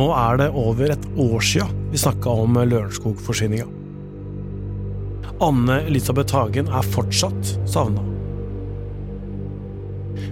Nå 0.00 0.06
er 0.16 0.38
det 0.40 0.46
over 0.56 0.94
et 0.94 1.02
år 1.20 1.42
sia 1.44 1.66
vi 1.90 1.98
snakka 2.00 2.32
om 2.44 2.54
Lørenskog-forsvinninga. 2.56 3.66
Anne 5.44 5.76
Elisabeth 5.90 6.32
Hagen 6.36 6.70
er 6.72 6.86
fortsatt 6.94 7.50
savna. 7.68 8.04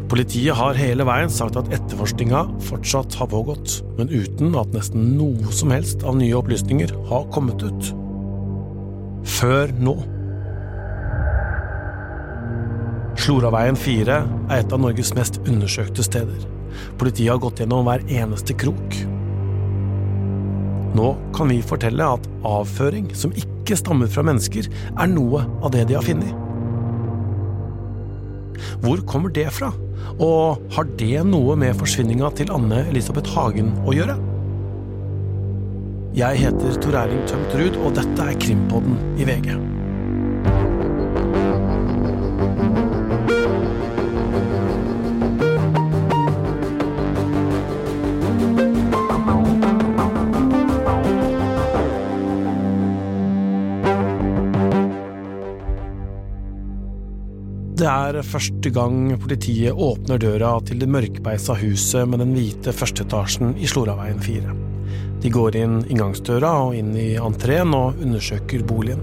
Politiet 0.08 0.56
har 0.56 0.78
hele 0.78 1.04
veien 1.04 1.32
sagt 1.32 1.58
at 1.60 1.68
etterforskninga 1.74 2.46
fortsatt 2.64 3.18
har 3.20 3.28
pågått, 3.28 3.82
men 3.98 4.08
uten 4.08 4.56
at 4.56 4.72
nesten 4.72 5.10
noe 5.18 5.52
som 5.52 5.74
helst 5.74 6.04
av 6.06 6.16
nye 6.16 6.36
opplysninger 6.38 6.94
har 7.10 7.28
kommet 7.34 7.60
ut. 7.60 7.90
Før 9.28 9.74
nå. 9.76 9.98
Sloraveien 13.20 13.76
4 13.76 14.18
er 14.48 14.56
et 14.62 14.72
av 14.72 14.80
Norges 14.80 15.12
mest 15.18 15.42
undersøkte 15.44 16.06
steder. 16.06 16.48
Politiet 16.96 17.34
har 17.34 17.42
gått 17.42 17.60
gjennom 17.60 17.84
hver 17.88 18.06
eneste 18.08 18.56
krok. 18.56 19.00
Nå 20.96 21.12
kan 21.36 21.50
vi 21.52 21.60
fortelle 21.64 22.06
at 22.16 22.28
avføring 22.48 23.10
som 23.16 23.34
ikke 23.36 23.76
stammer 23.76 24.08
fra 24.10 24.24
mennesker, 24.26 24.68
er 24.68 25.10
noe 25.12 25.44
av 25.60 25.72
det 25.74 25.88
de 25.90 25.98
har 25.98 26.06
funnet. 26.06 26.32
Hvor 28.82 29.02
kommer 29.06 29.32
det 29.34 29.48
fra, 29.54 29.70
og 30.18 30.62
har 30.74 30.88
det 30.98 31.22
noe 31.28 31.56
med 31.58 31.76
forsvinninga 31.78 32.30
til 32.38 32.52
Anne 32.54 32.84
Elisabeth 32.88 33.30
Hagen 33.36 33.74
å 33.84 33.94
gjøre? 33.94 34.18
Jeg 36.18 36.40
heter 36.42 36.78
Tor 36.82 36.96
Erling 37.04 37.26
Tømt 37.30 37.52
Ruud, 37.54 37.76
og 37.84 37.92
dette 37.98 38.30
er 38.30 38.40
Krimpodden 38.42 38.96
i 39.20 39.28
VG. 39.28 39.77
Er 58.08 58.24
første 58.24 58.70
gang 58.72 59.10
politiet 59.20 59.76
åpner 59.76 60.20
døra 60.22 60.54
til 60.64 60.80
det 60.80 60.88
mørkbeisa 60.88 61.56
huset 61.60 62.08
med 62.08 62.22
den 62.22 62.34
hvite 62.36 62.72
førsteetasjen 62.72 63.56
i 63.60 63.68
Sloraveien 63.68 64.20
4. 64.22 64.54
De 65.22 65.32
går 65.34 65.58
inn 65.60 65.80
inngangsdøra 65.90 66.52
og 66.68 66.76
inn 66.78 66.94
i 66.96 67.08
entreen 67.20 67.74
og 67.76 67.98
undersøker 68.00 68.64
boligen. 68.68 69.02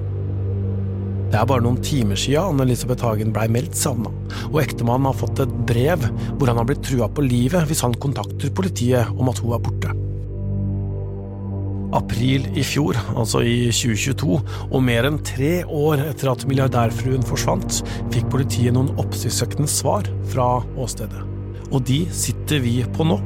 Det 1.30 1.38
er 1.42 1.50
bare 1.50 1.66
noen 1.66 1.82
timer 1.84 2.18
siden 2.18 2.56
Anne-Elisabeth 2.56 3.06
Hagen 3.06 3.36
blei 3.36 3.50
meldt 3.52 3.76
savna, 3.78 4.14
og 4.48 4.62
ektemannen 4.64 5.12
har 5.12 5.20
fått 5.20 5.44
et 5.44 5.60
brev 5.70 6.08
hvor 6.38 6.50
han 6.50 6.62
har 6.62 6.70
blitt 6.70 6.86
trua 6.88 7.12
på 7.12 7.26
livet 7.28 7.68
hvis 7.70 7.84
han 7.86 7.98
kontakter 8.00 8.54
politiet 8.56 9.12
om 9.18 9.30
at 9.34 9.44
hun 9.44 9.58
er 9.58 9.64
borte 9.68 10.05
april 11.94 12.48
i 12.58 12.64
fjor, 12.66 12.98
altså 13.16 13.42
i 13.46 13.70
2022, 13.70 14.40
og 14.72 14.84
mer 14.86 15.08
enn 15.10 15.20
tre 15.26 15.60
år 15.66 16.02
etter 16.08 16.32
at 16.32 16.46
milliardærfruen 16.50 17.26
forsvant, 17.28 17.82
fikk 18.14 18.28
politiet 18.34 18.76
noen 18.76 18.94
oppsiktsvekkende 19.02 19.70
svar 19.70 20.10
fra 20.32 20.50
åstedet. 20.82 21.22
Og 21.72 21.84
de 21.88 22.04
sitter 22.14 22.62
vi 22.64 22.80
på 22.96 23.08
nå. 23.08 23.20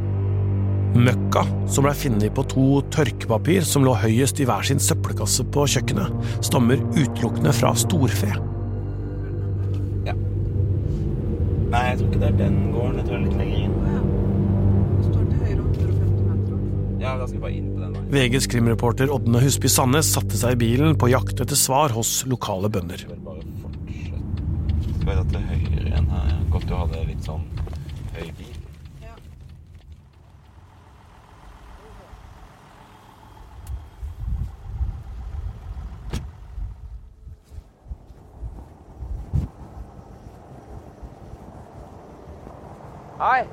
Møkka, 0.90 1.44
som 1.70 1.86
blei 1.86 1.94
funnet 1.94 2.34
på 2.34 2.44
to 2.50 2.68
tørkepapir 2.90 3.66
som 3.68 3.86
lå 3.86 3.94
høyest 4.02 4.42
i 4.42 4.48
hver 4.50 4.66
sin 4.66 4.82
søppelkasse 4.82 5.46
på 5.54 5.68
kjøkkenet, 5.70 6.32
stammer 6.46 6.82
utelukkende 6.98 7.54
fra 7.54 7.76
storfe. 7.78 8.32
Ja. 10.08 10.16
Nei, 11.70 11.84
jeg 11.92 12.00
tror 12.00 12.08
ikke 12.10 12.24
det 12.24 12.32
er 12.32 12.40
den 12.42 12.58
gården. 12.74 12.98
Jeg 12.98 13.06
tror 13.06 13.14
det 13.14 13.20
er 13.20 13.28
litt 13.28 13.40
lenger 13.44 13.60
inn. 13.68 13.80
Ja, 17.00 17.18
da 17.18 17.26
skal 17.26 17.38
vi 17.38 17.44
bare 17.46 17.56
inn 17.56 17.70
på 17.74 17.80
den 17.80 17.94
veien. 17.96 17.99
VGs 18.10 18.48
krimreporter 18.48 19.12
Ådne 19.14 19.38
Husby 19.44 19.70
Sandnes 19.70 20.08
satte 20.16 20.34
seg 20.34 20.56
i 20.56 20.58
bilen 20.58 20.96
på 20.98 21.12
jakt 21.12 21.44
etter 21.44 21.58
svar 21.58 21.94
hos 21.94 22.24
lokale 22.26 22.66
bønder. 22.74 23.04
Skal 23.06 23.14
vi 25.06 25.14
ta 25.14 25.26
til 25.30 25.44
høyre 25.52 25.84
igjen 25.84 26.10
her? 26.10 26.32
Godt 26.50 26.66
du 26.66 26.74
hadde 26.74 27.04
litt 27.06 27.30
sånn 27.30 27.46
høy 28.18 28.32
bil. 28.40 28.58
Ja. 29.06 29.14
Hei. 43.22 43.44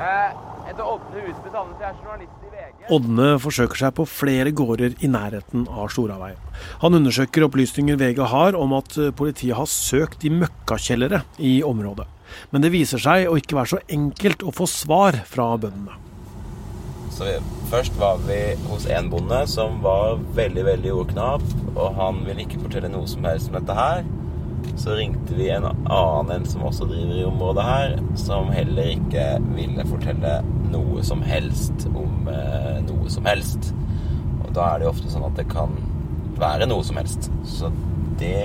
Jeg 0.00 0.49
heter 0.70 0.86
Ådne 0.86 1.24
Husby. 1.26 1.50
Jeg 1.50 1.88
er 1.88 1.96
journalist 1.98 2.44
i 2.46 2.52
VG. 2.54 2.84
Ådne 2.96 3.28
forsøker 3.42 3.82
seg 3.82 3.94
på 3.98 4.06
flere 4.08 4.52
gårder 4.54 4.94
i 5.02 5.10
nærheten 5.10 5.66
av 5.68 5.90
Storavei. 5.92 6.32
Han 6.84 6.96
undersøker 7.00 7.46
opplysninger 7.46 7.98
VG 8.00 8.22
har 8.32 8.58
om 8.58 8.76
at 8.78 8.96
politiet 9.18 9.58
har 9.58 9.70
søkt 9.70 10.24
i 10.26 10.32
møkkakjellere 10.34 11.24
i 11.38 11.58
området. 11.66 12.06
Men 12.54 12.62
det 12.62 12.70
viser 12.74 13.02
seg 13.02 13.26
å 13.26 13.36
ikke 13.40 13.58
være 13.58 13.74
så 13.74 13.82
enkelt 13.90 14.46
å 14.46 14.54
få 14.54 14.68
svar 14.70 15.18
fra 15.26 15.50
bøndene. 15.58 15.98
Så 17.10 17.26
vi, 17.26 17.34
først 17.72 17.96
var 18.00 18.20
vi 18.24 18.38
hos 18.70 18.86
en 18.88 19.10
bonde 19.12 19.42
som 19.50 19.80
var 19.84 20.20
veldig, 20.38 20.62
veldig 20.70 20.92
ordknapp, 21.02 21.44
og 21.74 21.98
han 21.98 22.22
ville 22.24 22.46
ikke 22.46 22.62
fortelle 22.62 22.88
noe 22.92 23.10
som 23.10 23.26
helst 23.26 23.50
om 23.50 23.58
dette 23.58 23.76
her. 23.76 24.06
Så 24.78 24.94
ringte 24.98 25.36
vi 25.36 25.48
en 25.52 25.66
annen 25.70 26.30
en 26.34 26.46
som 26.48 26.66
også 26.68 26.86
driver 26.90 27.18
i 27.18 27.26
området 27.28 27.64
her, 27.66 27.96
som 28.18 28.50
heller 28.54 28.92
ikke 28.94 29.24
ville 29.56 29.86
fortelle 29.88 30.38
noe 30.70 31.04
som 31.06 31.24
helst 31.26 31.88
om 31.90 32.30
eh, 32.30 32.78
noe 32.86 33.10
som 33.12 33.26
helst. 33.28 33.72
Og 34.44 34.52
da 34.56 34.72
er 34.72 34.80
det 34.80 34.88
jo 34.88 34.94
ofte 34.94 35.12
sånn 35.12 35.26
at 35.26 35.36
det 35.40 35.48
kan 35.50 35.74
være 36.40 36.68
noe 36.70 36.86
som 36.86 37.00
helst. 37.00 37.30
Så 37.48 37.72
det 38.20 38.38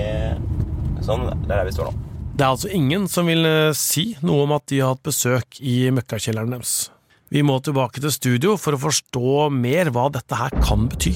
Sånn, 1.06 1.28
det 1.46 1.52
er 1.52 1.60
der 1.60 1.68
vi 1.68 1.74
står 1.76 1.92
nå. 1.92 2.06
Det 2.36 2.42
er 2.42 2.52
altså 2.56 2.70
ingen 2.74 3.04
som 3.12 3.28
vil 3.30 3.46
eh, 3.46 3.76
si 3.78 4.16
noe 4.26 4.48
om 4.48 4.54
at 4.56 4.66
de 4.72 4.80
har 4.82 4.96
hatt 4.96 5.06
besøk 5.06 5.60
i 5.62 5.92
møkkakjelleren 5.94 6.56
deres. 6.56 6.88
Vi 7.30 7.44
må 7.46 7.60
tilbake 7.62 8.02
til 8.02 8.14
studio 8.14 8.56
for 8.58 8.76
å 8.76 8.82
forstå 8.82 9.50
mer 9.54 9.92
hva 9.94 10.08
dette 10.14 10.40
her 10.40 10.56
kan 10.66 10.88
bety. 10.90 11.14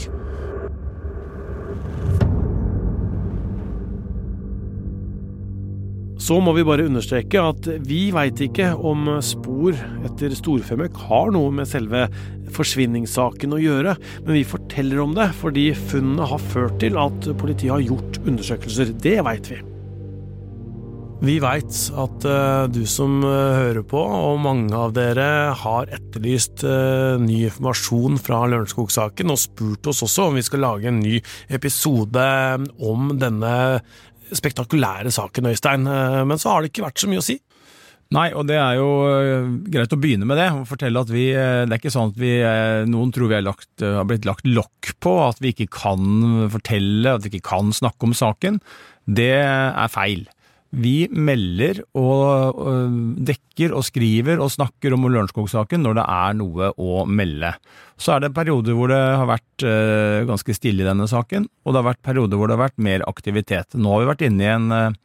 Så 6.30 6.36
må 6.46 6.52
vi 6.54 6.62
bare 6.62 6.84
understreke 6.86 7.42
at 7.42 7.66
vi 7.90 8.12
veit 8.14 8.38
ikke 8.46 8.68
om 8.86 9.08
spor 9.26 9.74
etter 10.06 10.36
storfemøkk 10.38 11.00
har 11.08 11.32
noe 11.34 11.50
med 11.58 11.66
selve 11.66 12.04
forsvinningssaken 12.54 13.56
å 13.58 13.62
gjøre, 13.64 13.96
men 14.28 14.38
vi 14.38 14.46
forteller 14.46 15.02
om 15.02 15.18
det 15.18 15.32
fordi 15.40 15.72
funnene 15.74 16.30
har 16.30 16.46
ført 16.52 16.78
til 16.86 17.02
at 17.02 17.32
politiet 17.42 17.74
har 17.74 17.88
gjort 17.88 18.22
undersøkelser. 18.28 18.94
Det 19.02 19.18
veit 19.26 19.50
vi. 19.50 19.58
Vi 21.20 21.34
veit 21.44 21.76
at 22.00 22.26
eh, 22.32 22.66
du 22.72 22.86
som 22.88 23.18
eh, 23.28 23.58
hører 23.58 23.84
på, 23.84 24.00
og 24.00 24.38
mange 24.40 24.72
av 24.72 24.94
dere, 24.96 25.52
har 25.52 25.90
etterlyst 25.92 26.64
eh, 26.64 27.18
ny 27.20 27.42
informasjon 27.50 28.16
fra 28.24 28.46
Lørenskog-saken, 28.48 29.34
og 29.34 29.42
spurt 29.42 29.90
oss 29.92 30.00
også 30.06 30.30
om 30.30 30.40
vi 30.40 30.46
skal 30.48 30.64
lage 30.64 30.88
en 30.88 31.02
ny 31.04 31.18
episode 31.52 32.24
om 32.80 33.12
denne 33.20 33.52
spektakulære 34.36 35.12
saken, 35.14 35.50
Øystein. 35.52 35.88
Eh, 35.88 36.26
Men 36.26 36.38
så 36.38 36.54
har 36.54 36.62
det 36.62 36.72
ikke 36.72 36.88
vært 36.88 37.02
så 37.02 37.10
mye 37.10 37.22
å 37.22 37.26
si. 37.26 37.40
Nei, 38.12 38.32
og 38.34 38.48
det 38.50 38.58
er 38.58 38.80
jo 38.80 38.88
øh, 39.06 39.50
greit 39.70 39.92
å 39.94 40.00
begynne 40.02 40.26
med 40.26 40.40
det, 40.42 40.48
og 40.58 40.66
fortelle 40.66 40.98
at 40.98 41.12
vi 41.14 41.28
øh, 41.30 41.68
Det 41.70 41.76
er 41.76 41.78
ikke 41.78 41.94
sånn 41.94 42.10
at 42.10 42.18
vi 42.18 42.32
Noen 42.90 43.12
tror 43.14 43.30
vi 43.30 43.38
er 43.38 43.46
lagt, 43.46 43.70
har 43.84 44.08
blitt 44.10 44.26
lagt 44.26 44.50
lokk 44.50 44.96
på, 45.00 45.14
at 45.28 45.38
vi 45.44 45.54
ikke 45.54 45.70
kan 45.78 46.50
fortelle, 46.50 47.14
at 47.14 47.26
vi 47.26 47.36
ikke 47.36 47.50
kan 47.52 47.70
snakke 47.76 48.10
om 48.10 48.16
saken. 48.18 48.58
Det 49.06 49.34
er 49.46 49.94
feil. 49.94 50.26
Vi 50.70 51.08
melder 51.10 51.80
og 51.98 52.60
dekker 53.26 53.74
og 53.74 53.86
skriver 53.88 54.38
og 54.38 54.52
snakker 54.54 54.94
om 54.94 55.08
Lørenskog-saken 55.10 55.82
når 55.82 55.98
det 55.98 56.06
er 56.14 56.36
noe 56.38 56.70
å 56.78 57.04
melde. 57.10 57.56
Så 58.00 58.14
er 58.14 58.24
det 58.24 58.36
perioder 58.36 58.78
hvor 58.78 58.92
det 58.92 59.00
har 59.02 59.28
vært 59.28 59.66
øh, 59.66 60.28
ganske 60.30 60.56
stille 60.56 60.86
i 60.86 60.88
denne 60.88 61.10
saken, 61.10 61.50
og 61.66 61.74
det 61.74 61.82
har 61.82 61.90
vært 61.90 62.06
perioder 62.06 62.40
hvor 62.40 62.52
det 62.52 62.56
har 62.60 62.68
vært 62.68 62.86
mer 62.86 63.06
aktivitet. 63.10 63.74
Nå 63.74 63.96
har 63.96 64.04
vi 64.04 64.12
vært 64.12 64.26
inne 64.30 64.46
i 64.46 64.52
en 64.54 64.70
øh, 64.76 65.00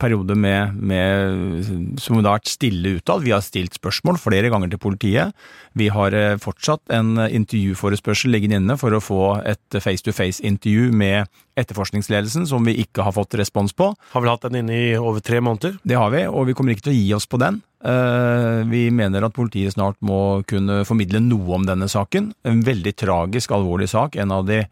periode 0.00 0.36
med, 0.38 0.76
med, 0.76 1.98
som 2.02 2.18
har 2.18 2.26
vært 2.26 2.50
stille 2.50 2.96
utad. 2.98 3.24
Vi 3.24 3.32
har 3.34 3.44
stilt 3.44 3.76
spørsmål 3.78 4.18
flere 4.20 4.50
ganger 4.52 4.72
til 4.72 4.80
politiet. 4.82 5.34
Vi 5.76 5.88
har 5.92 6.14
eh, 6.16 6.36
fortsatt 6.42 6.94
en 6.94 7.16
intervjuforespørsel 7.26 8.32
liggende 8.34 8.60
inne 8.60 8.78
for 8.80 8.94
å 8.96 9.02
få 9.02 9.20
et 9.46 9.78
face-to-face-intervju 9.80 10.90
med 10.96 11.30
etterforskningsledelsen, 11.56 12.44
som 12.48 12.64
vi 12.68 12.76
ikke 12.82 13.04
har 13.06 13.14
fått 13.16 13.38
respons 13.40 13.72
på. 13.76 13.90
Har 14.12 14.24
vel 14.24 14.32
hatt 14.34 14.44
den 14.48 14.60
inne 14.60 14.76
i 14.76 14.90
over 14.98 15.24
tre 15.24 15.40
måneder. 15.40 15.78
Det 15.84 15.96
har 15.96 16.12
vi, 16.12 16.26
og 16.28 16.48
vi 16.50 16.56
kommer 16.56 16.76
ikke 16.76 16.88
til 16.90 16.96
å 16.96 17.00
gi 17.00 17.14
oss 17.16 17.28
på 17.30 17.40
den. 17.40 17.62
Eh, 17.84 18.62
Vi 18.66 18.90
mener 18.90 19.24
at 19.24 19.36
politiet 19.36 19.74
snart 19.76 19.96
må 20.04 20.42
kunne 20.48 20.82
formidle 20.88 21.20
noe 21.24 21.56
om 21.60 21.64
denne 21.68 21.88
saken. 21.88 22.32
En 22.44 22.60
veldig 22.66 22.96
tragisk, 22.96 23.52
alvorlig 23.56 23.88
sak. 23.92 24.16
En 24.16 24.32
av 24.32 24.46
de 24.48 24.64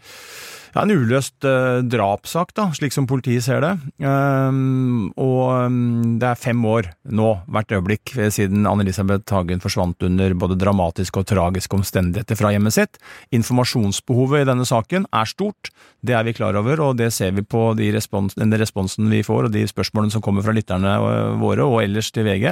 ja, 0.74 0.82
en 0.82 0.90
uløst 0.90 1.46
eh, 1.46 1.80
drapssak, 1.86 2.50
da, 2.56 2.66
slik 2.74 2.94
som 2.94 3.06
politiet 3.06 3.44
ser 3.46 3.62
det. 3.62 3.72
Um, 4.02 5.12
og 5.20 5.68
um, 5.70 6.16
det 6.18 6.32
er 6.32 6.40
fem 6.40 6.64
år 6.66 6.88
nå, 7.14 7.28
hvert 7.54 7.74
øyeblikk, 7.76 8.14
eh, 8.18 8.30
siden 8.34 8.66
Anne-Elisabeth 8.66 9.30
Hagen 9.34 9.62
forsvant 9.62 10.02
under 10.06 10.34
både 10.38 10.58
dramatiske 10.58 11.22
og 11.22 11.28
tragiske 11.30 11.78
omstendigheter 11.78 12.38
fra 12.38 12.50
hjemmet 12.54 12.74
sitt. 12.74 12.98
Informasjonsbehovet 13.38 14.42
i 14.42 14.50
denne 14.50 14.66
saken 14.66 15.06
er 15.14 15.30
stort, 15.30 15.70
det 16.02 16.18
er 16.18 16.26
vi 16.26 16.34
klar 16.36 16.58
over, 16.58 16.82
og 16.88 16.98
det 16.98 17.12
ser 17.14 17.36
vi 17.38 17.46
på 17.46 17.68
de 17.78 17.92
respons, 17.94 18.34
den 18.40 18.58
responsen 18.58 19.06
vi 19.12 19.22
får, 19.26 19.46
og 19.48 19.54
de 19.54 19.66
spørsmålene 19.70 20.16
som 20.16 20.24
kommer 20.26 20.42
fra 20.42 20.56
lytterne 20.56 20.98
eh, 20.98 21.36
våre, 21.42 21.68
og 21.68 21.84
ellers 21.86 22.10
til 22.14 22.26
VG. 22.26 22.50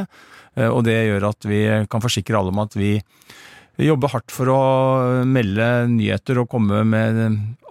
Og 0.53 0.83
det 0.85 0.99
gjør 1.07 1.25
at 1.31 1.47
vi 1.49 1.63
kan 1.89 2.03
forsikre 2.05 2.37
alle 2.37 2.53
om 2.53 2.59
at 2.61 2.75
vi 2.77 2.91
jobber 3.81 4.13
hardt 4.13 4.33
for 4.35 4.51
å 4.53 4.61
melde 5.29 5.69
nyheter 5.93 6.43
og 6.43 6.51
komme 6.53 6.83
med 6.85 7.23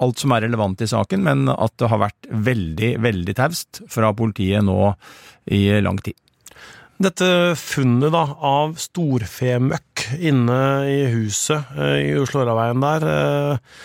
alt 0.01 0.23
som 0.23 0.33
er 0.33 0.47
relevant 0.47 0.81
i 0.81 0.89
saken, 0.89 1.21
men 1.27 1.45
at 1.53 1.75
det 1.77 1.91
har 1.91 2.01
vært 2.07 2.31
veldig, 2.31 2.95
veldig 3.05 3.37
taust 3.37 3.83
fra 3.91 4.09
politiet 4.17 4.65
nå 4.65 4.93
i 5.53 5.67
lang 5.83 6.01
tid. 6.01 6.17
Dette 7.01 7.55
funnet 7.57 8.13
da, 8.13 8.27
av 8.45 8.75
storfemøkk 8.81 10.03
inne 10.21 10.59
i 10.85 10.99
huset 11.15 11.71
eh, 11.73 12.11
i 12.11 12.19
Oslo-Åraveien 12.19 12.83
der, 12.83 13.05
eh, 13.09 13.79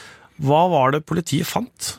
hva 0.45 0.67
var 0.69 0.93
det 0.93 1.07
politiet 1.09 1.49
fant? 1.49 1.95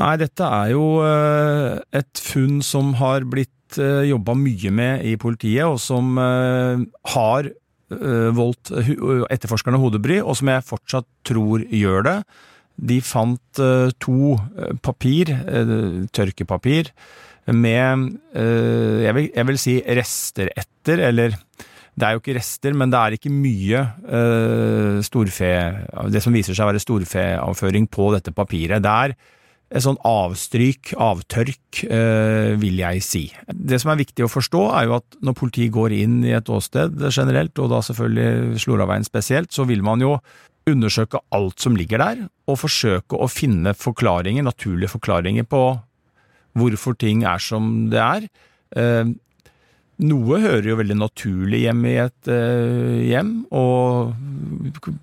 Nei, 0.00 0.14
dette 0.20 0.48
er 0.48 0.72
jo 0.72 0.86
eh, 1.04 1.76
et 2.00 2.22
funn 2.22 2.62
som 2.64 2.94
har 3.00 3.28
blitt 3.28 3.52
jobba 3.76 4.32
mye 4.38 4.70
med 4.72 5.02
i 5.04 5.16
politiet, 5.20 5.66
og 5.66 5.80
som 5.82 6.14
har 6.16 7.48
voldt 8.34 8.72
hu- 8.86 9.24
etterforskerne 9.30 9.78
hodebry, 9.78 10.18
og 10.22 10.34
som 10.38 10.48
jeg 10.50 10.64
fortsatt 10.66 11.06
tror 11.26 11.62
gjør 11.70 12.02
det. 12.08 12.16
De 12.76 12.98
fant 13.00 13.60
eh, 13.62 13.92
to 14.02 14.34
eh, 14.36 14.74
papir, 14.84 15.30
eh, 15.32 15.70
tørkepapir, 16.12 16.90
med 17.54 18.08
eh, 18.34 19.04
jeg 19.06 19.14
vil, 19.14 19.28
jeg 19.36 19.46
vil 19.52 19.58
si 19.62 19.76
rester 19.96 20.50
etter, 20.58 20.98
eller 21.12 21.36
det 21.96 22.04
er 22.04 22.16
jo 22.16 22.20
ikke 22.20 22.34
rester, 22.36 22.74
men 22.76 22.90
det 22.92 22.98
er 23.00 23.14
ikke 23.16 23.30
mye 23.32 23.84
eh, 24.04 24.98
storfe 25.06 25.48
Det 26.12 26.20
som 26.20 26.34
viser 26.36 26.52
seg 26.58 26.66
å 26.66 26.72
være 26.74 26.82
storfeavføring 26.82 27.86
på 27.88 28.10
dette 28.12 28.34
papiret. 28.36 28.82
Det 28.84 28.92
er 29.06 29.14
et 29.66 29.82
sånn 29.82 29.98
avstryk, 30.06 30.92
avtørk, 31.02 31.82
eh, 31.90 32.54
vil 32.60 32.78
jeg 32.78 33.02
si. 33.02 33.22
Det 33.50 33.80
som 33.82 33.90
er 33.90 33.98
viktig 33.98 34.24
å 34.26 34.30
forstå, 34.30 34.62
er 34.78 34.86
jo 34.86 34.96
at 35.00 35.18
når 35.26 35.34
politiet 35.34 35.74
går 35.74 35.94
inn 35.96 36.20
i 36.24 36.34
et 36.36 36.46
åsted 36.46 36.94
generelt, 37.10 37.58
og 37.58 37.72
da 37.74 37.80
selvfølgelig 37.82 38.60
Sloraveien 38.62 39.06
spesielt, 39.06 39.50
så 39.50 39.66
vil 39.66 39.82
man 39.82 40.00
jo 40.00 40.20
undersøke 40.66 41.18
alt 41.34 41.60
som 41.62 41.76
ligger 41.78 41.98
der, 41.98 42.28
og 42.46 42.60
forsøke 42.62 43.18
å 43.18 43.28
finne 43.30 43.74
forklaringer, 43.74 44.46
naturlige 44.46 44.94
forklaringer 44.94 45.46
på 45.46 45.62
hvorfor 46.56 46.96
ting 46.98 47.24
er 47.26 47.42
som 47.42 47.90
det 47.90 48.02
er. 48.02 48.30
Eh, 49.96 50.04
noe 50.06 50.40
hører 50.42 50.66
jo 50.68 50.76
veldig 50.78 50.96
naturlig 51.00 51.62
hjemme 51.64 51.92
i 51.92 51.98
et 52.04 52.28
eh, 52.28 53.02
hjem, 53.08 53.46
og 53.56 54.14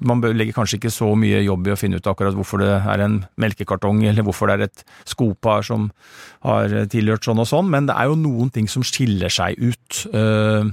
man 0.06 0.22
legger 0.22 0.54
kanskje 0.54 0.78
ikke 0.80 0.94
så 0.94 1.14
mye 1.18 1.42
jobb 1.44 1.68
i 1.68 1.74
å 1.74 1.80
finne 1.80 1.98
ut 1.98 2.10
akkurat 2.10 2.36
hvorfor 2.38 2.62
det 2.62 2.72
er 2.78 3.06
en 3.06 3.22
melkekartong, 3.42 4.04
eller 4.10 4.26
hvorfor 4.26 4.50
det 4.52 4.58
er 4.58 4.68
et 4.68 4.84
skopar 5.10 5.66
som 5.66 5.92
har 6.46 6.74
tilhørt 6.92 7.26
sånn 7.26 7.42
og 7.42 7.50
sånn, 7.50 7.72
men 7.74 7.88
det 7.90 7.96
er 7.98 8.12
jo 8.12 8.20
noen 8.20 8.52
ting 8.54 8.68
som 8.70 8.84
skiller 8.86 9.32
seg 9.34 9.58
ut. 9.58 10.04
Eh, 10.14 10.70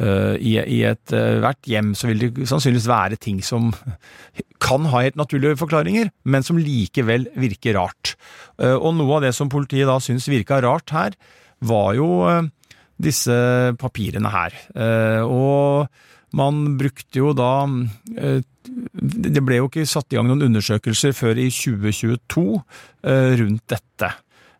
eh, 0.00 0.34
I, 0.40 0.56
I 0.58 0.80
ethvert 0.90 1.70
hjem 1.70 1.94
så 1.94 2.10
vil 2.10 2.24
det 2.24 2.48
sannsynligvis 2.50 2.90
være 2.90 3.20
ting 3.22 3.38
som 3.44 3.70
kan 4.64 4.88
ha 4.90 5.04
helt 5.04 5.20
naturlige 5.20 5.60
forklaringer, 5.60 6.10
men 6.24 6.42
som 6.42 6.58
likevel 6.58 7.28
virker 7.38 7.78
rart. 7.78 8.16
Eh, 8.58 8.74
Og 8.74 8.96
noe 8.98 9.20
av 9.20 9.28
det 9.28 9.34
som 9.36 9.52
politiet 9.52 9.86
da 9.86 10.00
syns 10.02 10.26
virka 10.32 10.58
rart 10.64 10.90
her, 10.96 11.14
var 11.64 11.94
jo 11.96 12.08
eh, 12.28 12.42
disse 13.04 13.36
papirene 13.80 14.32
her. 14.32 14.56
Eh, 14.74 15.22
Og 15.24 15.88
man 16.34 16.76
brukte 16.80 17.20
jo 17.20 17.32
da 17.36 17.62
eh, 18.18 18.40
Det 18.64 19.42
ble 19.44 19.60
jo 19.60 19.68
ikke 19.68 19.84
satt 19.86 20.10
i 20.14 20.18
gang 20.18 20.26
noen 20.30 20.46
undersøkelser 20.48 21.12
før 21.14 21.38
i 21.38 21.50
2022 21.52 22.44
eh, 23.04 23.34
rundt 23.42 23.64
dette. 23.70 24.10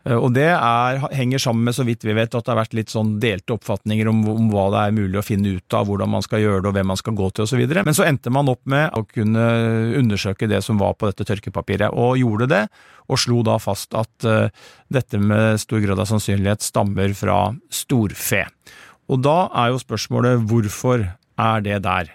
Eh, 0.05 0.17
Og 0.17 0.33
det 0.37 0.49
er, 0.53 1.01
henger 1.17 1.41
sammen 1.41 1.65
med, 1.65 1.77
så 1.77 1.85
vidt 1.87 2.05
vi 2.05 2.15
vet, 2.17 2.35
at 2.35 2.45
det 2.45 2.53
har 2.53 2.61
vært 2.61 2.77
litt 2.77 2.93
sånn 2.93 3.17
delte 3.23 3.56
oppfatninger 3.56 4.09
om, 4.11 4.23
om 4.29 4.51
hva 4.53 4.67
det 4.75 4.83
er 4.83 4.97
mulig 4.99 5.21
å 5.21 5.25
finne 5.25 5.56
ut 5.56 5.77
av, 5.77 5.87
hvordan 5.89 6.12
man 6.12 6.25
skal 6.25 6.43
gjøre 6.45 6.62
det 6.62 6.71
og 6.71 6.77
hvem 6.79 6.91
man 6.93 7.01
skal 7.01 7.17
gå 7.19 7.31
til 7.31 7.47
osv. 7.47 7.65
Men 7.81 7.97
så 7.97 8.06
endte 8.09 8.33
man 8.35 8.51
opp 8.53 8.62
med 8.69 8.93
å 8.97 9.05
kunne 9.09 9.45
undersøke 10.01 10.49
det 10.51 10.62
som 10.65 10.81
var 10.81 10.97
på 10.99 11.11
dette 11.11 11.27
tørkepapiret, 11.29 11.93
og 11.93 12.19
gjorde 12.21 12.51
det. 12.53 12.65
Og 13.09 13.21
slo 13.21 13.43
da 13.45 13.59
fast 13.61 13.93
at 13.99 14.25
uh, 14.25 14.49
dette 14.89 15.19
med 15.21 15.61
stor 15.61 15.83
grad 15.85 16.01
av 16.01 16.09
sannsynlighet 16.09 16.65
stammer 16.65 17.12
fra 17.17 17.53
storfe. 17.69 18.47
Og 19.12 19.21
da 19.21 19.51
er 19.61 19.75
jo 19.75 19.83
spørsmålet 19.83 20.47
hvorfor 20.49 21.05
er 21.05 21.65
det 21.67 21.83
der? 21.85 22.09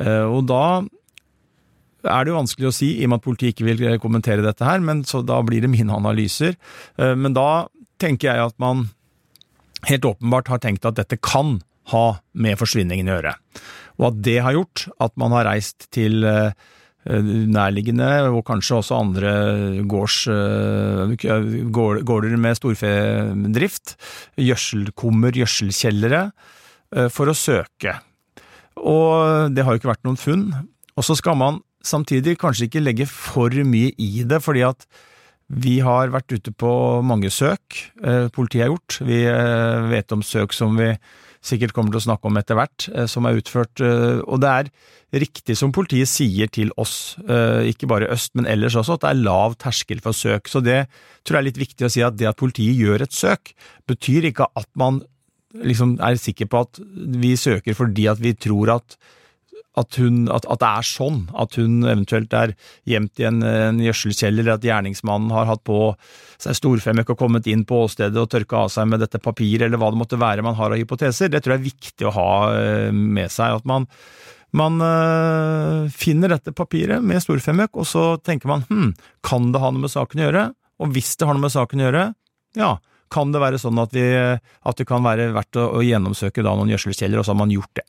Uh, 0.00 0.24
Og 0.32 0.46
da 0.48 0.64
er 2.04 2.24
det 2.24 2.32
jo 2.32 2.38
vanskelig 2.40 2.68
å 2.70 2.74
si, 2.74 2.88
i 2.98 3.06
og 3.06 3.12
med 3.12 3.20
at 3.20 3.26
politiet 3.26 3.54
ikke 3.54 3.68
vil 3.68 4.00
kommentere 4.02 4.44
dette 4.44 4.66
her, 4.66 4.82
men 4.84 5.04
så 5.08 5.22
da 5.26 5.40
blir 5.46 5.62
det 5.62 5.70
mine 5.72 5.94
analyser. 5.94 6.56
Eh, 6.98 7.14
Men 7.14 7.32
da 7.36 7.68
tenker 8.02 8.32
jeg 8.32 8.46
at 8.50 8.58
man 8.58 8.88
helt 9.88 10.04
åpenbart 10.06 10.48
har 10.48 10.58
tenkt 10.62 10.86
at 10.86 10.98
dette 10.98 11.18
kan 11.22 11.60
ha 11.92 12.04
med 12.34 12.58
forsvinningen 12.60 13.08
å 13.10 13.16
gjøre. 13.16 13.34
Og 13.98 14.06
at 14.12 14.22
det 14.22 14.38
har 14.42 14.54
gjort 14.54 14.86
at 15.02 15.16
man 15.18 15.34
har 15.34 15.46
reist 15.48 15.88
til 15.94 16.22
eh, 16.24 16.52
nærliggende, 17.02 18.30
og 18.30 18.44
kanskje 18.46 18.78
også 18.78 18.98
andre 18.98 19.32
gårds, 19.90 20.20
eh, 20.30 21.16
gårder 21.74 22.36
med 22.38 22.58
storfedrift, 22.58 23.96
gjødselkummer, 24.38 25.34
gjødselkjellere, 25.42 26.22
eh, 26.94 27.08
for 27.10 27.30
å 27.30 27.36
søke. 27.36 27.98
Og 28.78 29.52
det 29.54 29.64
har 29.66 29.74
jo 29.74 29.82
ikke 29.82 29.92
vært 29.92 30.06
noen 30.06 30.20
funn. 30.20 30.46
Og 30.96 31.04
så 31.04 31.16
skal 31.18 31.36
man 31.36 31.60
samtidig 31.86 32.38
kanskje 32.40 32.68
ikke 32.68 32.84
legge 32.84 33.08
for 33.10 33.54
mye 33.66 33.92
i 34.00 34.24
det, 34.28 34.42
fordi 34.44 34.64
at 34.66 34.86
vi 35.52 35.80
har 35.84 36.12
vært 36.12 36.32
ute 36.32 36.52
på 36.56 36.70
mange 37.04 37.28
søk, 37.32 37.76
eh, 38.00 38.28
politiet 38.32 38.64
har 38.64 38.72
gjort. 38.72 38.98
Vi 39.04 39.20
eh, 39.28 39.90
vet 39.90 40.14
om 40.14 40.22
søk 40.24 40.54
som 40.56 40.78
vi 40.78 40.94
sikkert 41.42 41.74
kommer 41.74 41.92
til 41.92 42.00
å 42.00 42.06
snakke 42.06 42.30
om 42.30 42.38
etter 42.38 42.56
hvert, 42.56 42.86
eh, 42.94 43.06
som 43.10 43.26
er 43.26 43.36
utført. 43.36 43.82
Og 43.82 44.40
det 44.40 44.48
er 44.48 44.70
riktig 45.20 45.58
som 45.58 45.74
politiet 45.74 46.08
sier 46.08 46.48
til 46.48 46.70
oss, 46.80 47.18
ikke 47.68 47.84
bare 47.90 48.08
øst, 48.14 48.30
men 48.38 48.46
ellers 48.48 48.78
også, 48.80 48.96
at 48.96 49.02
det 49.02 49.10
er 49.10 49.24
lav 49.26 49.58
terskel 49.60 50.00
for 50.00 50.16
søk. 50.16 50.48
Så 50.48 50.62
det 50.64 50.86
tror 51.20 51.36
jeg 51.36 51.42
er 51.42 51.48
litt 51.50 51.60
viktig 51.66 51.84
å 51.84 51.92
si 51.92 52.00
at 52.06 52.16
det 52.16 52.30
at 52.30 52.40
politiet 52.40 52.78
gjør 52.78 53.04
et 53.04 53.12
søk, 53.12 53.52
betyr 53.90 54.30
ikke 54.30 54.48
at 54.56 54.70
man 54.80 55.02
liksom 55.52 55.98
er 56.00 56.16
sikker 56.16 56.48
på 56.48 56.62
at 56.64 56.80
vi 57.20 57.34
søker 57.36 57.76
fordi 57.76 58.06
at 58.08 58.22
vi 58.22 58.32
tror 58.32 58.78
at 58.78 58.96
at, 59.78 59.96
hun, 59.96 60.26
at, 60.28 60.44
at 60.52 60.60
det 60.60 60.68
er 60.68 60.84
sånn, 60.84 61.22
at 61.38 61.56
hun 61.56 61.80
eventuelt 61.86 62.34
er 62.36 62.52
gjemt 62.88 63.20
i 63.22 63.26
en, 63.28 63.40
en 63.46 63.80
gjødselkjeller, 63.80 64.44
eller 64.44 64.58
at 64.58 64.66
gjerningsmannen 64.66 65.32
har 65.32 65.48
hatt 65.48 65.62
på 65.64 65.78
seg 66.42 66.58
storfemøkk 66.58 67.14
og 67.14 67.20
kommet 67.22 67.48
inn 67.48 67.64
på 67.68 67.80
åstedet 67.86 68.20
og 68.20 68.28
tørka 68.32 68.66
av 68.66 68.72
seg 68.74 68.90
med 68.90 69.00
dette 69.04 69.22
papiret, 69.22 69.66
eller 69.66 69.80
hva 69.80 69.92
det 69.94 70.02
måtte 70.02 70.20
være 70.20 70.44
man 70.44 70.58
har 70.58 70.74
av 70.74 70.80
hypoteser. 70.80 71.32
Det 71.32 71.40
tror 71.40 71.56
jeg 71.56 71.62
er 71.62 71.70
viktig 71.70 72.08
å 72.08 72.14
ha 72.18 72.30
eh, 72.58 72.90
med 72.92 73.32
seg. 73.32 73.62
At 73.62 73.68
man, 73.68 73.88
man 74.58 74.76
øh, 74.84 75.88
finner 75.94 76.36
dette 76.36 76.52
papiret 76.56 77.04
med 77.04 77.24
storfemøkk, 77.24 77.80
og 77.80 77.88
så 77.88 78.06
tenker 78.20 78.52
man 78.52 78.66
hm, 78.68 78.92
kan 79.24 79.52
det 79.54 79.62
ha 79.62 79.72
noe 79.72 79.86
med 79.86 79.94
saken 79.94 80.20
å 80.20 80.28
gjøre? 80.28 80.46
Og 80.82 80.92
hvis 80.92 81.14
det 81.16 81.28
har 81.28 81.38
noe 81.38 81.46
med 81.46 81.54
saken 81.54 81.80
å 81.80 81.88
gjøre, 81.88 82.06
ja, 82.60 82.74
kan 83.12 83.32
det 83.32 83.40
være 83.40 83.60
sånn 83.60 83.80
at, 83.80 83.96
vi, 83.96 84.04
at 84.12 84.78
det 84.78 84.88
kan 84.88 85.04
være 85.04 85.32
verdt 85.32 85.56
å, 85.60 85.70
å 85.78 85.84
gjennomsøke 85.84 86.44
da 86.44 86.52
noen 86.58 86.72
gjødselkjeller, 86.74 87.20
og 87.20 87.24
så 87.24 87.32
har 87.32 87.40
man 87.40 87.56
gjort 87.56 87.80
det. 87.80 87.88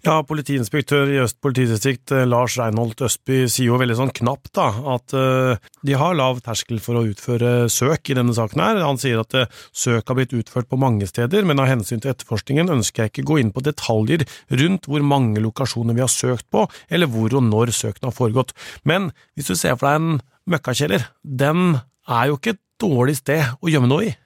Ja, 0.00 0.14
politiinspektør 0.24 1.10
i 1.12 1.18
Øst 1.20 1.36
politidistrikt, 1.44 2.08
eh, 2.16 2.24
Lars 2.24 2.54
Reinholt 2.56 3.02
Østby, 3.04 3.42
sier 3.52 3.68
jo 3.68 3.80
veldig 3.80 3.98
sånn 3.98 4.12
knapt 4.16 4.54
da, 4.56 4.70
at 4.94 5.12
eh, 5.12 5.60
de 5.84 5.96
har 6.00 6.16
lav 6.16 6.40
terskel 6.40 6.80
for 6.80 6.96
å 6.96 7.04
utføre 7.04 7.68
søk 7.68 8.08
i 8.08 8.16
denne 8.16 8.32
saken 8.32 8.62
her. 8.64 8.80
Han 8.80 9.00
sier 9.00 9.20
at 9.20 9.36
eh, 9.36 9.50
søk 9.76 10.08
har 10.08 10.16
blitt 10.16 10.32
utført 10.32 10.70
på 10.70 10.80
mange 10.80 11.04
steder, 11.10 11.44
men 11.44 11.60
av 11.60 11.68
hensyn 11.68 12.00
til 12.00 12.14
etterforskningen 12.14 12.72
ønsker 12.78 13.04
jeg 13.04 13.12
ikke 13.12 13.26
gå 13.28 13.38
inn 13.42 13.52
på 13.52 13.64
detaljer 13.66 14.24
rundt 14.62 14.88
hvor 14.88 15.04
mange 15.04 15.44
lokasjoner 15.44 15.98
vi 15.98 16.06
har 16.06 16.12
søkt 16.12 16.48
på, 16.48 16.64
eller 16.88 17.10
hvor 17.12 17.36
og 17.36 17.44
når 17.50 17.74
søkene 17.76 18.08
har 18.08 18.16
foregått. 18.16 18.56
Men 18.88 19.12
hvis 19.36 19.52
du 19.52 19.54
ser 19.58 19.76
for 19.76 19.90
deg 19.90 20.00
en 20.00 20.24
møkkakjeller, 20.48 21.10
den 21.20 21.76
er 22.08 22.32
jo 22.32 22.40
ikke 22.40 22.56
et 22.56 22.64
dårlig 22.80 23.20
sted 23.20 23.44
å 23.60 23.68
gjemme 23.68 23.92
noe 23.92 24.08
i. 24.08 24.16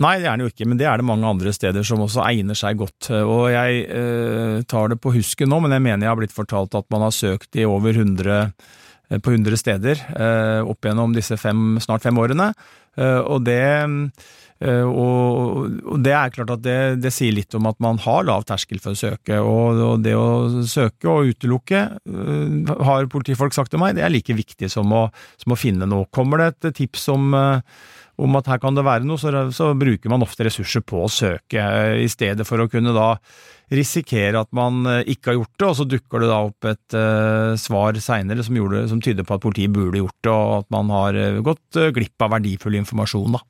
Nei, 0.00 0.14
det 0.22 0.28
er 0.30 0.38
det 0.38 0.46
jo 0.46 0.52
ikke, 0.52 0.66
men 0.70 0.78
det 0.80 0.86
er 0.88 1.00
det 1.00 1.04
mange 1.04 1.28
andre 1.28 1.52
steder 1.52 1.84
som 1.84 2.00
også 2.00 2.22
egner 2.24 2.56
seg 2.56 2.78
godt. 2.80 3.10
Og 3.12 3.50
jeg 3.52 3.82
eh, 3.92 4.62
tar 4.68 4.92
det 4.92 5.00
på 5.02 5.12
husken 5.12 5.52
nå, 5.52 5.58
men 5.60 5.74
jeg 5.76 5.84
mener 5.84 6.06
jeg 6.06 6.12
har 6.14 6.20
blitt 6.22 6.36
fortalt 6.36 6.78
at 6.78 6.88
man 6.94 7.04
har 7.04 7.12
søkt 7.12 7.60
i 7.60 7.66
over 7.68 7.92
100 7.92 8.38
eh, 8.40 9.18
på 9.20 9.34
100 9.34 9.60
steder 9.60 10.00
eh, 10.16 10.60
opp 10.64 10.88
gjennom 10.88 11.12
disse 11.12 11.36
fem, 11.36 11.76
snart 11.84 12.06
fem 12.06 12.22
årene. 12.22 12.54
Eh, 12.96 13.20
og 13.20 13.44
det 13.44 13.60
Eh, 14.62 14.86
og, 14.86 15.72
og 15.90 16.02
det 16.04 16.12
er 16.14 16.32
klart 16.34 16.52
at 16.54 16.62
det, 16.62 16.78
det, 17.02 17.10
sier 17.14 17.34
litt 17.34 17.54
om 17.58 17.66
at 17.70 17.78
man 17.82 17.98
har 18.04 18.26
lav 18.28 18.44
terskel 18.46 18.78
for 18.82 18.94
å 18.94 18.98
søke, 18.98 19.40
og, 19.42 19.80
og 19.82 20.04
det 20.04 20.14
å 20.14 20.62
søke 20.68 21.10
og 21.10 21.32
utelukke, 21.32 21.80
uh, 22.06 22.74
har 22.86 23.10
politifolk 23.10 23.56
sagt 23.56 23.72
til 23.72 23.82
meg, 23.82 23.96
det 23.96 24.04
er 24.06 24.12
like 24.12 24.36
viktig 24.36 24.70
som 24.70 24.92
å, 24.94 25.06
som 25.40 25.54
å 25.54 25.58
finne 25.58 25.88
noe. 25.88 26.06
Kommer 26.14 26.42
det 26.42 26.52
et 26.52 26.78
tips 26.82 27.08
om, 27.14 27.32
uh, 27.34 27.90
om 28.20 28.36
at 28.38 28.50
her 28.50 28.60
kan 28.62 28.76
det 28.76 28.84
være 28.86 29.06
noe, 29.08 29.20
så, 29.20 29.32
så, 29.54 29.70
bruker 29.78 30.12
man 30.12 30.24
ofte 30.24 30.44
ressurser 30.46 30.84
på 30.84 31.04
å 31.04 31.10
søke, 31.10 31.62
uh, 31.62 31.96
i 32.02 32.10
stedet 32.12 32.46
for 32.48 32.62
å 32.62 32.68
kunne 32.70 32.94
da 32.96 33.14
risikere 33.72 34.42
at 34.42 34.50
man 34.52 34.84
ikke 35.08 35.30
har 35.30 35.38
gjort 35.38 35.54
det, 35.56 35.68
og 35.70 35.76
så 35.78 35.86
dukker 35.88 36.20
det 36.20 36.26
da 36.28 36.40
opp 36.44 36.66
et 36.68 36.96
svar 37.56 37.96
seinere 38.04 38.44
som, 38.44 38.58
som 38.90 39.00
tyder 39.00 39.24
på 39.24 39.38
at 39.38 39.40
politiet 39.40 39.72
burde 39.72 40.02
gjort 40.02 40.18
det, 40.26 40.34
og 40.34 40.52
at 40.58 40.68
man 40.74 40.92
har 40.92 41.16
gått 41.46 41.78
glipp 41.96 42.26
av 42.26 42.34
verdifull 42.34 42.76
informasjon. 42.82 43.38
da. 43.38 43.40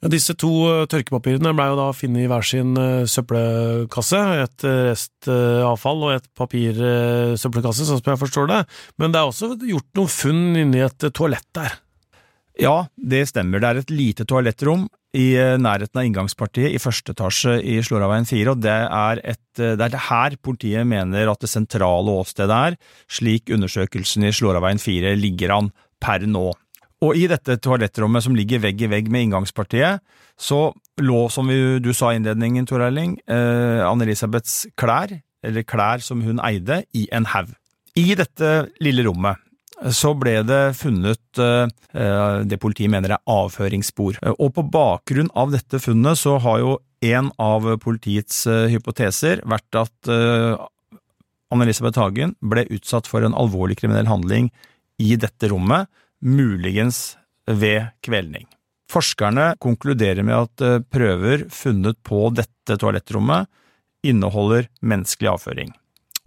Ja, 0.00 0.08
disse 0.08 0.32
to 0.40 0.50
eh, 0.64 0.86
tørkepapirene 0.88 1.52
ble 1.56 1.66
jo 1.68 1.76
da 1.76 1.90
funnet 1.92 2.24
i 2.24 2.30
hver 2.30 2.46
sin 2.46 2.72
uh, 2.78 3.04
søppelkasse. 3.08 4.20
Et 4.46 4.64
uh, 4.64 4.76
restavfall 4.88 6.06
og 6.06 6.14
et 6.14 6.30
papirsøppelkasse, 6.40 7.84
sånn 7.84 8.00
som 8.00 8.12
jeg 8.14 8.22
forstår 8.22 8.48
det. 8.48 8.62
Men 9.00 9.12
det 9.12 9.20
er 9.20 9.28
også 9.28 9.52
gjort 9.58 10.00
noen 10.00 10.14
funn 10.14 10.42
inni 10.62 10.80
et 10.86 11.10
toalett 11.16 11.48
der. 11.56 11.76
Ja, 12.60 12.86
det 12.94 13.24
stemmer. 13.30 13.60
Det 13.62 13.68
er 13.68 13.80
et 13.80 13.92
lite 13.94 14.26
toalettrom 14.28 14.84
i 15.16 15.32
nærheten 15.34 15.96
av 15.96 16.06
inngangspartiet 16.06 16.74
i 16.76 16.80
første 16.82 17.14
etasje 17.14 17.56
i 17.64 17.78
Slåraveien 17.82 18.28
4, 18.28 18.52
og 18.52 18.60
det 18.62 18.74
er, 18.84 19.22
et, 19.32 19.42
det 19.56 19.86
er 19.86 19.96
her 20.10 20.36
politiet 20.44 20.86
mener 20.86 21.32
at 21.32 21.40
det 21.40 21.50
sentrale 21.50 22.12
åstedet 22.20 22.58
er, 22.70 22.76
slik 23.10 23.50
undersøkelsen 23.56 24.28
i 24.28 24.34
Slåraveien 24.36 24.82
4 24.82 25.16
ligger 25.18 25.56
an 25.56 25.72
per 26.02 26.28
nå. 26.28 26.50
Og 27.00 27.16
i 27.16 27.24
dette 27.32 27.56
toalettrommet 27.64 28.26
som 28.26 28.36
ligger 28.36 28.60
vegg 28.60 28.84
i 28.84 28.90
vegg 28.92 29.08
med 29.12 29.26
inngangspartiet, 29.26 30.04
så 30.40 30.68
lå, 31.00 31.20
som 31.32 31.48
du 31.48 31.90
sa 31.96 32.12
i 32.12 32.20
innledningen, 32.20 32.68
Tor 32.68 32.84
Erling, 32.84 33.16
eh, 33.24 33.80
Anne-Elisabeths 33.88 34.66
klær, 34.76 35.16
eller 35.42 35.64
klær 35.64 36.04
som 36.04 36.20
hun 36.24 36.42
eide, 36.44 36.82
i 36.92 37.08
en 37.12 37.28
haug. 37.32 37.54
I 37.96 38.12
dette 38.20 38.68
lille 38.84 39.04
rommet 39.08 39.40
så 39.88 40.12
ble 40.18 40.40
det 40.44 40.62
funnet 40.76 41.40
eh, 41.40 42.42
det 42.44 42.58
politiet 42.60 42.92
mener 42.92 43.14
er 43.16 43.24
avføringsspor. 43.30 44.18
Og 44.36 44.52
på 44.56 44.64
bakgrunn 44.68 45.30
av 45.38 45.54
dette 45.54 45.80
funnet 45.80 46.20
så 46.20 46.36
har 46.44 46.60
jo 46.60 46.76
en 47.00 47.30
av 47.40 47.66
politiets 47.80 48.44
eh, 48.46 48.68
hypoteser 48.74 49.40
vært 49.48 49.80
at 49.80 50.12
eh, 50.12 50.60
Anne-Elisabeth 51.50 51.98
Hagen 51.98 52.36
ble 52.44 52.66
utsatt 52.70 53.08
for 53.10 53.24
en 53.26 53.36
alvorlig 53.36 53.80
kriminell 53.80 54.10
handling 54.10 54.50
i 55.00 55.16
dette 55.16 55.48
rommet, 55.50 55.88
muligens 56.20 57.16
ved 57.48 57.88
kvelning. 58.04 58.46
Forskerne 58.90 59.54
konkluderer 59.62 60.26
med 60.26 60.36
at 60.36 60.66
eh, 60.66 60.78
prøver 60.84 61.48
funnet 61.54 61.98
på 62.06 62.28
dette 62.36 62.76
toalettrommet 62.76 63.48
inneholder 64.06 64.68
menneskelig 64.80 65.34
avføring. 65.34 65.72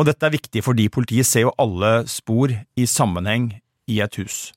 Og 0.04 0.10
dette 0.10 0.28
er 0.28 0.36
viktig 0.36 0.60
fordi 0.66 0.90
politiet 0.92 1.24
ser 1.30 1.46
jo 1.46 1.56
alle 1.64 2.02
spor 2.12 2.52
i 2.52 2.90
sammenheng 2.90 3.54
i 3.88 4.02
et 4.04 4.20
hus. 4.20 4.50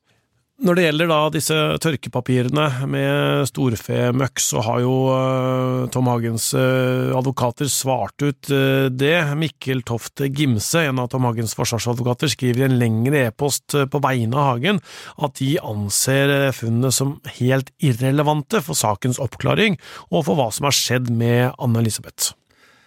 Når 0.66 0.74
det 0.74 0.84
gjelder 0.86 1.10
da 1.10 1.18
disse 1.30 1.56
tørkepapirene 1.84 2.88
med 2.88 3.44
storfemøkk, 3.50 4.40
så 4.40 4.62
har 4.64 4.80
jo 4.80 4.94
uh, 5.12 5.84
Tom 5.92 6.08
Hagens 6.08 6.48
uh, 6.56 7.12
advokater 7.14 7.68
svart 7.70 8.24
ut 8.24 8.48
uh, 8.50 8.88
det. 8.88 9.20
Mikkel 9.38 9.84
Tofte 9.86 10.30
Gimse, 10.32 10.80
en 10.88 11.02
av 11.02 11.10
Tom 11.12 11.28
Hagens 11.28 11.52
forsvarsadvokater, 11.58 12.32
skriver 12.32 12.64
i 12.64 12.66
en 12.70 12.78
lengre 12.80 13.26
e-post 13.28 13.76
på 13.92 14.00
vegne 14.02 14.32
av 14.40 14.48
Hagen 14.54 14.80
at 15.20 15.36
de 15.38 15.52
anser 15.60 16.32
funnene 16.56 16.90
som 16.90 17.18
helt 17.36 17.70
irrelevante 17.84 18.64
for 18.64 18.80
sakens 18.80 19.20
oppklaring 19.22 19.76
og 20.08 20.24
for 20.24 20.40
hva 20.40 20.48
som 20.56 20.66
har 20.70 20.74
skjedd 20.80 21.12
med 21.12 21.52
Anne-Elisabeth. 21.52 22.32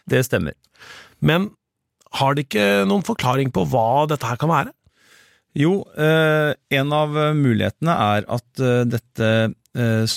Det 0.10 0.26
stemmer. 0.26 0.58
Men 1.22 1.52
har 2.18 2.36
de 2.36 2.46
ikke 2.46 2.68
noen 2.90 3.06
forklaring 3.06 3.52
på 3.54 3.66
hva 3.70 4.06
dette 4.10 4.26
her 4.26 4.40
kan 4.42 4.52
være? 4.52 4.74
Jo, 5.58 5.82
eh, 5.98 6.54
en 6.78 6.94
av 6.94 7.16
mulighetene 7.38 7.94
er 7.94 8.28
at 8.30 8.62
eh, 8.62 8.84
dette 8.86 9.30
eh, 9.50 10.14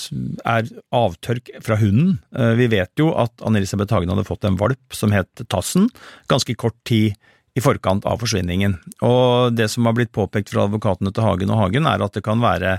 er 0.53 0.71
avtørk 0.93 1.51
fra 1.65 1.79
hunden. 1.81 2.19
Vi 2.59 2.69
vet 2.73 2.93
jo 3.01 3.11
at 3.21 3.45
Anne-Elisabeth 3.45 3.95
Hagen 3.95 4.13
hadde 4.13 4.27
fått 4.29 4.45
en 4.49 4.59
valp 4.61 4.97
som 4.97 5.13
het 5.15 5.45
Tassen, 5.53 5.89
ganske 6.33 6.57
kort 6.61 6.77
tid 6.89 7.17
i 7.53 7.61
forkant 7.61 8.07
av 8.09 8.21
forsvinningen. 8.23 8.79
Og 9.05 9.53
det 9.57 9.69
som 9.73 9.89
har 9.89 9.97
blitt 9.97 10.13
påpekt 10.17 10.53
fra 10.53 10.67
advokatene 10.67 11.13
til 11.13 11.27
Hagen 11.27 11.53
og 11.53 11.61
Hagen, 11.61 11.89
er 11.89 12.05
at 12.05 12.17
det 12.17 12.25
kan 12.25 12.41
være 12.43 12.79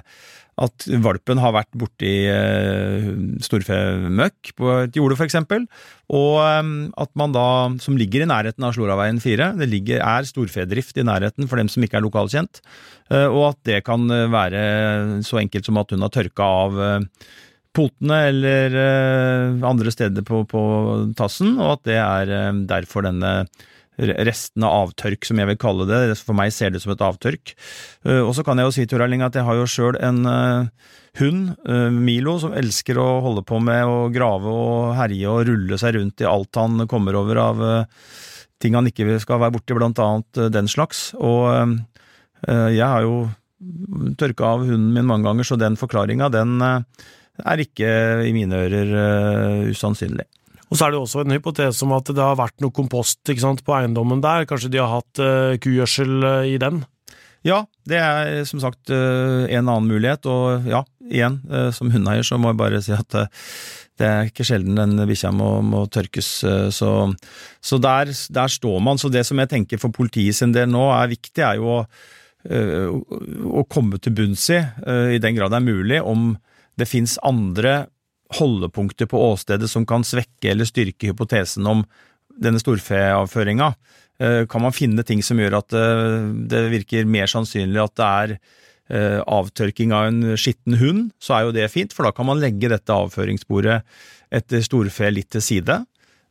at 0.62 0.86
valpen 1.02 1.40
har 1.42 1.54
vært 1.56 1.72
borti 1.78 2.12
uh, 2.30 3.08
storfemøkk 3.42 4.54
på 4.60 4.74
et 4.84 5.00
jorde, 5.00 5.18
f.eks., 5.18 5.40
og 6.14 6.36
um, 6.38 6.74
at 7.00 7.10
man 7.18 7.34
da, 7.34 7.46
som 7.82 7.98
ligger 7.98 8.26
i 8.26 8.30
nærheten 8.30 8.66
av 8.68 8.76
Sloraveien 8.76 9.22
4, 9.24 9.54
det 9.58 9.70
ligger, 9.72 10.04
er 10.06 10.30
storfedrift 10.30 11.00
i 11.02 11.08
nærheten 11.08 11.50
for 11.50 11.62
dem 11.62 11.72
som 11.72 11.86
ikke 11.86 11.98
er 11.98 12.06
lokalkjent, 12.06 12.62
uh, 13.10 13.30
og 13.32 13.48
at 13.54 13.62
det 13.72 13.82
kan 13.88 14.06
være 14.34 14.64
så 15.26 15.42
enkelt 15.42 15.70
som 15.70 15.82
at 15.82 15.96
hun 15.96 16.06
har 16.06 16.14
tørka 16.14 16.52
av 16.68 16.84
potene 17.74 18.18
eller 18.30 18.76
andre 19.66 19.90
steder 19.90 20.22
på, 20.28 20.44
på, 20.46 20.62
tassen, 21.18 21.56
og 21.58 21.80
at 21.80 21.88
det 21.90 21.98
er 21.98 22.34
derfor 22.70 23.08
denne 23.08 23.32
restene 23.98 24.68
av 24.68 24.90
avtørk, 24.90 25.26
som 25.28 25.40
jeg 25.40 25.50
vil 25.52 25.60
kalle 25.62 25.88
det. 25.90 26.02
For 26.26 26.36
meg 26.38 26.54
ser 26.54 26.72
det 26.72 26.82
ut 26.82 26.86
som 26.88 26.96
et 26.96 27.06
avtørk. 27.06 27.54
Eh, 28.08 28.22
og 28.22 28.34
så 28.36 28.46
kan 28.46 28.60
jeg 28.60 28.68
jo 28.68 28.76
si 28.76 28.86
til 28.90 29.04
Erling, 29.04 29.24
at 29.26 29.38
jeg 29.38 29.46
har 29.48 29.60
jo 29.60 29.70
sjøl 29.70 30.00
en 30.02 30.26
eh, 30.30 30.90
hund, 31.22 31.54
eh, 31.70 31.90
Milo, 31.94 32.38
som 32.42 32.56
elsker 32.58 33.00
å 33.02 33.22
holde 33.26 33.46
på 33.46 33.62
med 33.64 33.86
å 33.86 34.10
grave 34.14 34.50
og 34.50 34.94
herje 34.98 35.30
og 35.30 35.46
rulle 35.50 35.80
seg 35.82 35.98
rundt 35.98 36.24
i 36.24 36.30
alt 36.30 36.60
han 36.60 36.88
kommer 36.90 37.18
over 37.20 37.42
av 37.44 37.64
ting 38.64 38.78
han 38.78 38.88
ikke 38.88 39.20
skal 39.20 39.42
være 39.42 39.58
borti, 39.58 39.76
blant 39.76 40.00
annet 40.00 40.46
den 40.54 40.70
slags. 40.72 41.10
Og 41.20 41.76
jeg 42.48 42.86
har 42.88 43.04
jo 43.04 43.26
tørka 44.20 44.54
av 44.54 44.64
hunden 44.64 44.94
min 44.96 45.08
mange 45.10 45.28
ganger, 45.28 45.48
så 45.48 45.58
den 45.60 45.76
forklaringa, 45.80 46.30
den 46.32 46.64
er 46.64 47.60
ikke 47.60 47.90
i 48.24 48.32
mine 48.36 48.62
ører 48.64 49.68
usannsynlig. 49.68 50.30
Og 50.74 50.80
så 50.80 50.88
er 50.88 50.96
det 50.96 51.04
også 51.04 51.22
en 51.22 51.36
hypotese 51.36 51.86
om 51.86 51.92
at 51.94 52.08
det 52.10 52.24
har 52.24 52.40
vært 52.40 52.64
noe 52.64 52.74
kompost 52.74 53.30
sant, 53.38 53.62
på 53.62 53.76
eiendommen 53.78 54.24
der. 54.24 54.48
Kanskje 54.50 54.72
de 54.74 54.82
har 54.82 54.90
hatt 54.90 55.22
uh, 55.22 55.54
kugjødsel 55.62 56.26
uh, 56.26 56.48
i 56.50 56.58
den? 56.58 56.82
Ja, 57.46 57.60
det 57.86 58.00
er 58.02 58.40
som 58.50 58.58
sagt 58.64 58.90
uh, 58.90 59.46
en 59.46 59.70
annen 59.70 59.92
mulighet. 59.92 60.26
Og 60.26 60.66
ja, 60.66 60.82
igjen, 61.06 61.38
som 61.78 61.94
hundeeier 61.94 62.26
så 62.26 62.40
må 62.42 62.50
jeg 62.50 62.62
bare 62.64 62.82
si 62.82 62.96
at 62.96 63.20
det 64.02 64.08
er 64.10 64.32
ikke 64.32 64.48
sjelden 64.50 64.80
den 64.80 64.98
bikkja 65.06 65.30
må, 65.36 65.60
må, 65.62 65.84
tørkes. 65.94 66.32
Så, 66.74 66.90
så 67.62 67.82
der, 67.84 68.10
der, 68.34 68.50
står 68.50 68.82
man. 68.82 68.98
Så 68.98 69.14
det 69.14 69.28
som 69.30 69.38
jeg 69.38 69.52
tenker 69.54 69.78
for 69.78 69.94
politiet 69.94 70.40
sin 70.40 70.56
del 70.56 70.72
nå 70.74 70.88
er 70.96 71.14
viktig, 71.14 71.44
er 71.46 71.62
jo 71.62 71.76
å, 71.76 71.78
å 73.62 73.66
komme 73.70 74.02
til 74.02 74.18
bunns 74.18 74.50
i, 74.50 74.58
i 75.14 75.22
den 75.22 75.38
grad 75.38 75.54
det 75.54 75.62
er 75.62 75.70
mulig, 75.70 76.02
om 76.02 76.32
det 76.82 76.90
fins 76.90 77.20
andre 77.22 77.84
holdepunkter 78.38 79.10
på 79.10 79.20
åstedet 79.32 79.70
som 79.72 79.86
kan 79.90 80.06
svekke 80.08 80.52
eller 80.52 80.68
styrke 80.70 81.12
hypotesen 81.12 81.68
om 81.70 81.84
denne 82.42 82.62
storfeavføringa? 82.62 83.74
Eh, 84.22 84.44
kan 84.50 84.62
man 84.62 84.76
finne 84.76 85.06
ting 85.06 85.24
som 85.26 85.40
gjør 85.42 85.60
at 85.62 85.74
eh, 85.78 86.20
det 86.50 86.68
virker 86.74 87.10
mer 87.10 87.30
sannsynlig 87.30 87.82
at 87.82 87.96
det 87.98 88.10
er 88.10 88.36
eh, 88.38 89.20
avtørking 89.22 89.94
av 89.96 90.10
en 90.12 90.36
skitten 90.38 90.78
hund, 90.82 91.08
så 91.22 91.38
er 91.38 91.48
jo 91.48 91.56
det 91.56 91.72
fint, 91.74 91.96
for 91.96 92.06
da 92.08 92.14
kan 92.16 92.30
man 92.30 92.42
legge 92.42 92.72
dette 92.72 92.94
avføringssporet 92.94 93.82
etter 94.34 94.66
storfe 94.66 95.10
litt 95.14 95.32
til 95.34 95.44
side. 95.46 95.82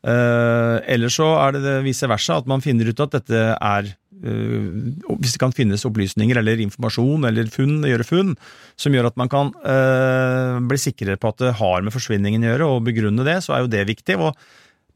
Eller 0.02 1.12
så 1.14 1.28
er 1.38 1.54
det 1.54 1.74
vice 1.84 2.08
versa, 2.10 2.40
at 2.40 2.48
man 2.50 2.62
finner 2.64 2.88
ut 2.90 3.02
at 3.04 3.12
dette 3.14 3.42
er 3.54 3.86
uh, 3.86 4.64
Hvis 5.22 5.36
det 5.36 5.38
kan 5.38 5.54
finnes 5.54 5.84
opplysninger 5.86 6.40
eller 6.40 6.62
informasjon 6.64 7.28
eller 7.28 7.46
funn, 7.52 7.84
gjøre 7.86 8.06
funn 8.08 8.32
som 8.74 8.96
gjør 8.96 9.12
at 9.12 9.20
man 9.20 9.30
kan 9.30 9.52
uh, 9.62 10.58
bli 10.66 10.80
sikrere 10.80 11.20
på 11.22 11.30
at 11.30 11.44
det 11.44 11.54
har 11.60 11.86
med 11.86 11.94
forsvinningen 11.94 12.42
å 12.42 12.50
gjøre, 12.50 12.68
og 12.72 12.88
begrunne 12.88 13.26
det, 13.28 13.38
så 13.46 13.54
er 13.54 13.62
jo 13.62 13.70
det 13.70 13.86
viktig. 13.92 14.18
og 14.18 14.34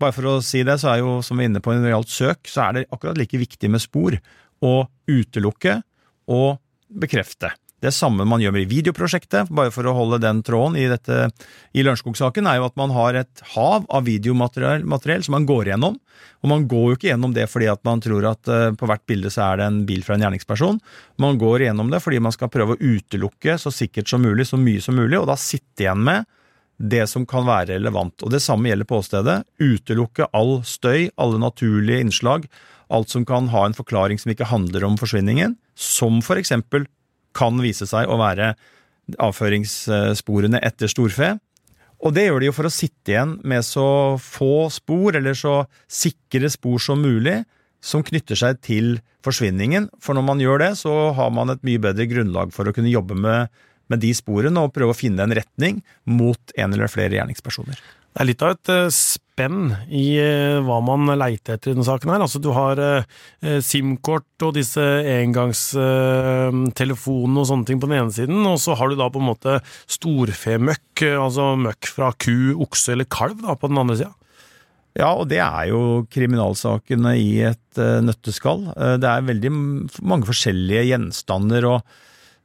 bare 0.00 0.12
for 0.12 0.28
å 0.28 0.38
si 0.44 0.62
det, 0.66 0.78
så 0.80 0.92
er 0.92 1.00
jo, 1.00 1.18
som 1.24 1.38
vi 1.38 1.46
er 1.46 1.50
inne 1.50 1.62
på 1.64 1.72
når 1.72 1.94
gjaldt 1.94 2.12
søk, 2.12 2.50
så 2.50 2.66
er 2.66 2.76
det 2.76 2.88
akkurat 2.92 3.20
like 3.20 3.40
viktig 3.40 3.70
med 3.72 3.82
spor 3.84 4.18
å 4.64 4.74
utelukke 5.08 5.78
og 6.32 6.58
bekrefte. 6.88 7.52
Det 7.86 7.94
samme 7.94 8.26
man 8.26 8.42
gjør 8.42 8.56
med 8.56 8.70
videoprosjektet, 8.70 9.52
bare 9.54 9.70
for 9.74 9.86
å 9.86 9.94
holde 9.94 10.18
den 10.24 10.40
tråden 10.46 10.78
i, 10.80 10.88
dette, 10.90 11.28
i 11.70 11.84
Lørenskog-saken, 11.86 12.48
er 12.50 12.58
jo 12.58 12.66
at 12.66 12.78
man 12.80 12.94
har 12.96 13.18
et 13.20 13.42
hav 13.54 13.86
av 13.86 14.08
videomateriell 14.08 15.22
som 15.22 15.36
man 15.36 15.46
går 15.46 15.70
igjennom. 15.70 16.00
Og 16.42 16.50
man 16.50 16.66
går 16.70 16.86
jo 16.88 16.96
ikke 16.98 17.10
gjennom 17.12 17.34
det 17.36 17.46
fordi 17.52 17.68
at 17.70 17.82
man 17.86 18.02
tror 18.02 18.26
at 18.32 18.50
uh, 18.50 18.72
på 18.76 18.88
hvert 18.90 19.04
bilde 19.06 19.30
så 19.32 19.44
er 19.48 19.60
det 19.60 19.68
en 19.70 19.82
bil 19.86 20.02
fra 20.06 20.16
en 20.16 20.24
gjerningsperson. 20.26 20.80
Man 21.22 21.38
går 21.38 21.66
igjennom 21.66 21.92
det 21.92 22.02
fordi 22.02 22.18
man 22.26 22.34
skal 22.34 22.50
prøve 22.52 22.74
å 22.74 22.80
utelukke 22.82 23.56
så 23.60 23.72
sikkert 23.74 24.10
som 24.10 24.24
mulig, 24.24 24.48
så 24.50 24.58
mye 24.58 24.82
som 24.82 24.98
mulig, 24.98 25.20
og 25.20 25.28
da 25.30 25.38
sitte 25.38 25.86
igjen 25.86 26.02
med 26.06 26.26
det 26.76 27.06
som 27.08 27.24
kan 27.28 27.46
være 27.46 27.76
relevant. 27.76 28.20
Og 28.26 28.34
Det 28.34 28.42
samme 28.44 28.68
gjelder 28.68 28.88
på 28.88 28.98
åstedet. 29.00 29.36
Utelukke 29.62 30.28
all 30.36 30.58
støy, 30.66 31.08
alle 31.16 31.40
naturlige 31.40 32.02
innslag, 32.04 32.50
alt 32.92 33.10
som 33.10 33.24
kan 33.26 33.48
ha 33.54 33.64
en 33.66 33.76
forklaring 33.76 34.20
som 34.20 34.34
ikke 34.34 34.50
handler 34.50 34.84
om 34.86 34.98
forsvinningen, 35.00 35.56
som 35.74 36.20
for 36.22 36.38
eksempel 36.38 36.84
kan 37.36 37.60
vise 37.62 37.88
seg 37.88 38.08
å 38.08 38.18
være 38.20 38.54
avføringssporene 39.22 40.60
etter 40.66 40.90
storfe. 40.90 41.36
Og 42.04 42.12
det 42.12 42.26
gjør 42.26 42.42
de 42.42 42.48
jo 42.50 42.56
for 42.56 42.68
å 42.68 42.72
sitte 42.72 43.14
igjen 43.14 43.36
med 43.46 43.64
så 43.64 43.86
få 44.20 44.68
spor, 44.72 45.16
eller 45.16 45.36
så 45.38 45.62
sikre 45.88 46.50
spor 46.52 46.82
som 46.82 47.00
mulig, 47.00 47.40
som 47.80 48.04
knytter 48.04 48.38
seg 48.38 48.60
til 48.64 48.96
forsvinningen. 49.24 49.88
For 50.02 50.16
når 50.16 50.26
man 50.26 50.42
gjør 50.42 50.60
det, 50.64 50.72
så 50.82 50.94
har 51.16 51.32
man 51.34 51.52
et 51.54 51.64
mye 51.66 51.82
bedre 51.82 52.08
grunnlag 52.10 52.52
for 52.54 52.68
å 52.68 52.74
kunne 52.76 52.92
jobbe 52.92 53.16
med, 53.18 53.52
med 53.92 54.02
de 54.02 54.12
sporene 54.16 54.60
og 54.60 54.74
prøve 54.76 54.92
å 54.92 54.98
finne 54.98 55.24
en 55.24 55.36
retning 55.36 55.80
mot 56.04 56.56
en 56.58 56.76
eller 56.76 56.90
flere 56.92 57.16
gjerningspersoner. 57.16 57.80
Det 58.16 58.22
er 58.22 58.30
litt 58.30 58.40
av 58.40 58.54
et 58.54 58.70
eh, 58.72 58.86
spenn 58.96 59.74
i 59.92 60.16
eh, 60.16 60.56
hva 60.64 60.80
man 60.80 61.04
leiter 61.20 61.52
etter 61.58 61.68
i 61.68 61.74
denne 61.74 61.84
saken 61.84 62.08
her. 62.14 62.22
Altså, 62.24 62.40
du 62.40 62.48
har 62.56 62.80
eh, 62.80 63.04
SIM-kort 63.60 64.40
og 64.46 64.54
disse 64.56 64.80
engangstelefonene 65.12 67.36
og 67.42 67.48
sånne 67.50 67.68
ting 67.68 67.76
på 67.82 67.90
den 67.90 67.98
ene 67.98 68.14
siden, 68.16 68.40
og 68.48 68.56
så 68.62 68.72
har 68.80 68.88
du 68.88 68.96
da 68.96 69.12
på 69.12 69.20
en 69.20 69.28
måte 69.28 69.60
storfemøkk, 69.98 71.04
altså 71.26 71.44
møkk 71.60 71.82
fra 71.92 72.08
ku, 72.16 72.56
okse 72.64 72.96
eller 72.96 73.04
kalv 73.12 73.44
da, 73.44 73.52
på 73.52 73.68
den 73.68 73.76
andre 73.84 74.00
sida. 74.00 74.16
Ja, 74.96 75.12
og 75.12 75.28
det 75.28 75.44
er 75.44 75.68
jo 75.68 76.08
kriminalsakene 76.08 77.20
i 77.20 77.44
et 77.50 77.76
nøtteskall. 77.76 78.72
Det 78.96 79.04
er 79.10 79.28
veldig 79.28 79.52
mange 79.52 80.24
forskjellige 80.24 80.88
gjenstander 80.88 81.68
og 81.68 81.84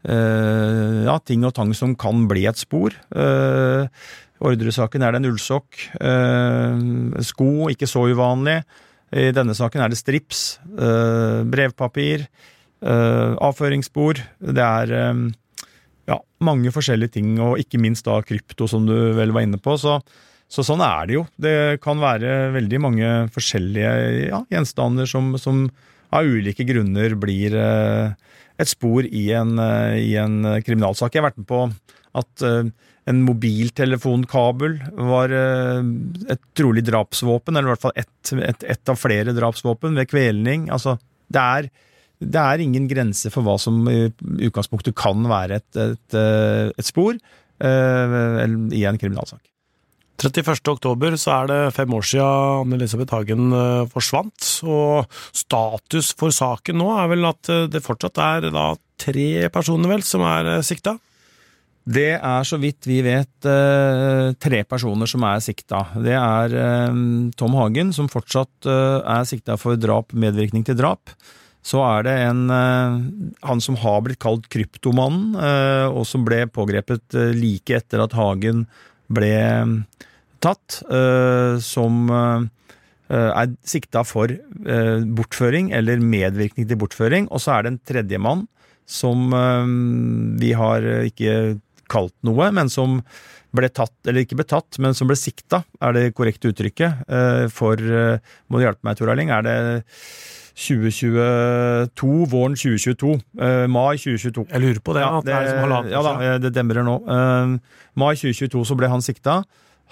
ja, 0.03 1.15
ting 1.25 1.43
og 1.45 1.53
tang 1.57 1.73
som 1.77 1.95
kan 1.99 2.23
bli 2.29 2.47
et 2.49 2.57
spor. 2.57 2.95
Ordresaken 4.41 5.03
er 5.05 5.13
det 5.13 5.21
en 5.21 5.29
ullsokk. 5.29 5.77
sko, 7.27 7.49
ikke 7.69 7.89
så 7.89 8.07
uvanlig. 8.09 8.63
I 9.11 9.29
denne 9.35 9.53
saken 9.53 9.83
er 9.83 9.91
det 9.91 9.99
strips, 9.99 10.41
brevpapir, 11.53 12.25
avføringsspor. 12.81 14.23
Det 14.41 14.65
er 14.65 14.95
ja, 16.09 16.17
mange 16.41 16.73
forskjellige 16.73 17.19
ting, 17.19 17.35
og 17.37 17.61
ikke 17.61 17.81
minst 17.81 18.09
da 18.09 18.17
krypto, 18.25 18.65
som 18.71 18.89
du 18.89 19.13
vel 19.17 19.35
var 19.35 19.45
inne 19.45 19.61
på. 19.61 19.77
så 19.77 19.99
så 20.51 20.65
sånn 20.67 20.83
er 20.83 21.07
det 21.07 21.15
jo. 21.15 21.23
Det 21.39 21.55
kan 21.83 22.01
være 22.01 22.51
veldig 22.57 22.79
mange 22.83 23.09
forskjellige 23.31 23.91
ja, 24.27 24.41
gjenstander 24.51 25.07
som, 25.07 25.31
som, 25.39 25.63
av 26.11 26.27
ulike 26.27 26.65
grunner 26.67 27.15
blir 27.19 27.55
eh, 27.55 28.11
et 28.61 28.71
spor 28.71 29.07
i 29.07 29.25
en, 29.37 29.57
eh, 29.59 29.97
i 30.11 30.15
en, 30.21 30.39
kriminalsak. 30.65 31.13
Jeg 31.13 31.23
har 31.23 31.31
vært 31.31 31.41
med 31.41 31.49
på 31.49 31.65
at 32.21 32.45
eh, 32.45 32.71
en 33.09 33.21
mobiltelefonkabel 33.25 34.77
var 35.11 35.33
eh, 35.35 35.83
et 36.33 36.41
trolig 36.57 36.83
drapsvåpen, 36.87 37.55
eller 37.55 37.71
i 37.71 37.73
hvert 37.73 37.85
fall 37.87 37.97
ett 37.99 38.33
et, 38.37 38.65
et 38.69 38.91
av 38.91 38.99
flere 38.99 39.33
drapsvåpen, 39.35 39.97
ved 39.97 40.09
kvelning. 40.11 40.69
Altså, 40.73 40.97
det 41.31 41.41
er, 41.41 41.69
det 42.21 42.41
er 42.41 42.63
ingen 42.63 42.87
grense 42.91 43.31
for 43.33 43.45
hva 43.45 43.57
som 43.59 43.81
i 43.89 44.03
utgangspunktet 44.47 44.95
kan 44.97 45.25
være 45.27 45.61
et, 45.61 45.81
et, 45.81 46.17
eh, 46.17 46.85
spor 46.85 47.15
eh, 47.17 48.45
i 48.77 48.85
en 48.87 49.01
kriminalsak. 49.01 49.41
31. 50.21 50.61
oktober 50.69 51.15
så 51.17 51.33
er 51.33 51.47
det 51.49 51.59
fem 51.75 51.93
år 51.97 52.05
siden 52.05 52.65
Anne-Elisabeth 52.65 53.15
Hagen 53.15 53.53
eh, 53.57 53.85
forsvant, 53.89 54.49
og 54.69 55.09
status 55.33 56.11
for 56.17 56.33
saken 56.35 56.77
nå 56.77 56.89
er 56.93 57.07
vel 57.11 57.29
at 57.29 57.49
eh, 57.49 57.69
det 57.71 57.81
fortsatt 57.85 58.21
er 58.21 58.51
da 58.53 58.71
tre 59.01 59.47
personer 59.53 59.95
vel 59.95 60.05
som 60.05 60.25
er 60.27 60.57
eh, 60.57 60.65
sikta? 60.65 60.97
Det 61.81 62.11
er 62.13 62.45
så 62.45 62.59
vidt 62.61 62.85
vi 62.85 62.99
vet 63.01 63.41
tre 63.41 64.59
personer 64.69 65.09
som 65.09 65.23
er 65.25 65.39
sikta. 65.41 65.79
Det 65.97 66.13
er 66.13 66.53
Tom 67.33 67.55
Hagen, 67.57 67.89
som 67.89 68.05
fortsatt 68.05 68.67
er 68.69 69.25
sikta 69.25 69.55
for 69.57 69.79
drap, 69.81 70.13
medvirkning 70.13 70.61
til 70.67 70.77
drap. 70.77 71.09
Så 71.65 71.81
er 71.81 72.05
det 72.05 72.13
en 72.27 72.43
han 72.53 73.65
som 73.65 73.79
har 73.81 73.97
blitt 74.05 74.21
kalt 74.21 74.45
Kryptomannen, 74.53 75.33
og 75.89 76.05
som 76.05 76.21
ble 76.21 76.43
pågrepet 76.53 77.17
like 77.33 77.81
etter 77.81 78.05
at 78.05 78.13
Hagen 78.13 78.67
ble 79.09 79.33
tatt, 80.41 80.81
eh, 80.89 81.57
som 81.63 82.09
eh, 82.11 82.47
er 83.11 83.51
sikta 83.67 84.03
for 84.07 84.31
eh, 84.31 85.03
bortføring 85.17 85.71
eller 85.77 86.03
medvirkning 86.03 86.67
til 86.69 86.79
bortføring. 86.81 87.29
Og 87.31 87.43
så 87.43 87.55
er 87.55 87.65
det 87.65 87.73
en 87.73 87.83
tredjemann 87.93 88.47
som 88.91 89.29
vi 90.41 90.49
har 90.57 90.83
ikke 91.07 91.61
kalt 91.91 92.15
noe, 92.27 92.49
men 92.51 92.67
som 92.67 92.97
ble 93.55 93.69
tatt, 93.71 93.93
eller 94.03 94.25
ikke 94.25 94.35
ble 94.41 94.45
tatt, 94.49 94.79
men 94.83 94.97
som 94.97 95.07
ble 95.07 95.15
sikta, 95.15 95.61
er 95.79 95.95
det 95.95 96.03
korrekte 96.17 96.51
uttrykket, 96.51 97.05
for 97.55 97.79
Må 97.79 98.59
du 98.59 98.65
hjelpe 98.65 98.83
meg, 98.83 98.97
Tor 98.99 99.13
Erling? 99.13 99.31
Er 99.31 99.45
det 99.47 99.55
2022, 100.59 102.11
våren 102.33 102.57
2022. 102.59 103.15
mai 103.71 103.95
2022. 103.95 104.47
Jeg 104.49 104.65
lurer 104.65 104.83
på 104.83 104.97
det. 104.97 105.05
Ja, 105.05 105.23
det, 105.23 105.39
det, 105.39 105.93
ja 105.93 106.03
da, 106.03 106.13
det 106.43 106.51
demrer 106.57 106.83
nå. 106.83 106.97
mai 107.95 108.13
2022 108.17 108.65
så 108.67 108.79
ble 108.81 108.91
han 108.91 109.05
sikta. 109.05 109.39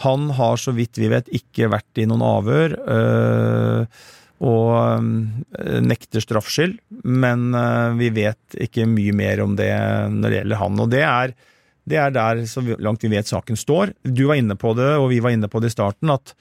Han 0.06 0.30
har, 0.38 0.56
så 0.60 0.72
vidt 0.76 1.00
vi 1.00 1.10
vet, 1.12 1.28
ikke 1.36 1.68
vært 1.74 2.00
i 2.00 2.08
noen 2.08 2.24
avhør. 2.24 2.76
Øh, 2.96 4.00
og 4.40 4.72
øh, 5.04 5.82
nekter 5.84 6.24
straffskyld, 6.24 6.78
men 7.04 7.50
øh, 7.52 7.98
vi 8.00 8.08
vet 8.16 8.60
ikke 8.68 8.88
mye 8.88 9.16
mer 9.16 9.44
om 9.44 9.58
det 9.60 9.68
når 10.14 10.24
det 10.30 10.38
gjelder 10.38 10.62
han. 10.62 10.80
Og 10.80 10.94
det 10.94 11.04
er, 11.04 11.36
det 11.84 12.00
er 12.00 12.16
der, 12.16 12.46
så 12.48 12.64
langt 12.80 13.04
vi 13.04 13.12
vet, 13.12 13.28
saken 13.28 13.60
står. 13.60 13.92
Du 14.08 14.30
var 14.30 14.40
inne 14.40 14.56
på 14.60 14.72
det, 14.80 14.94
og 14.96 15.10
vi 15.12 15.20
var 15.26 15.36
inne 15.36 15.52
på 15.52 15.60
det 15.60 15.74
i 15.74 15.76
starten, 15.76 16.16
at 16.16 16.36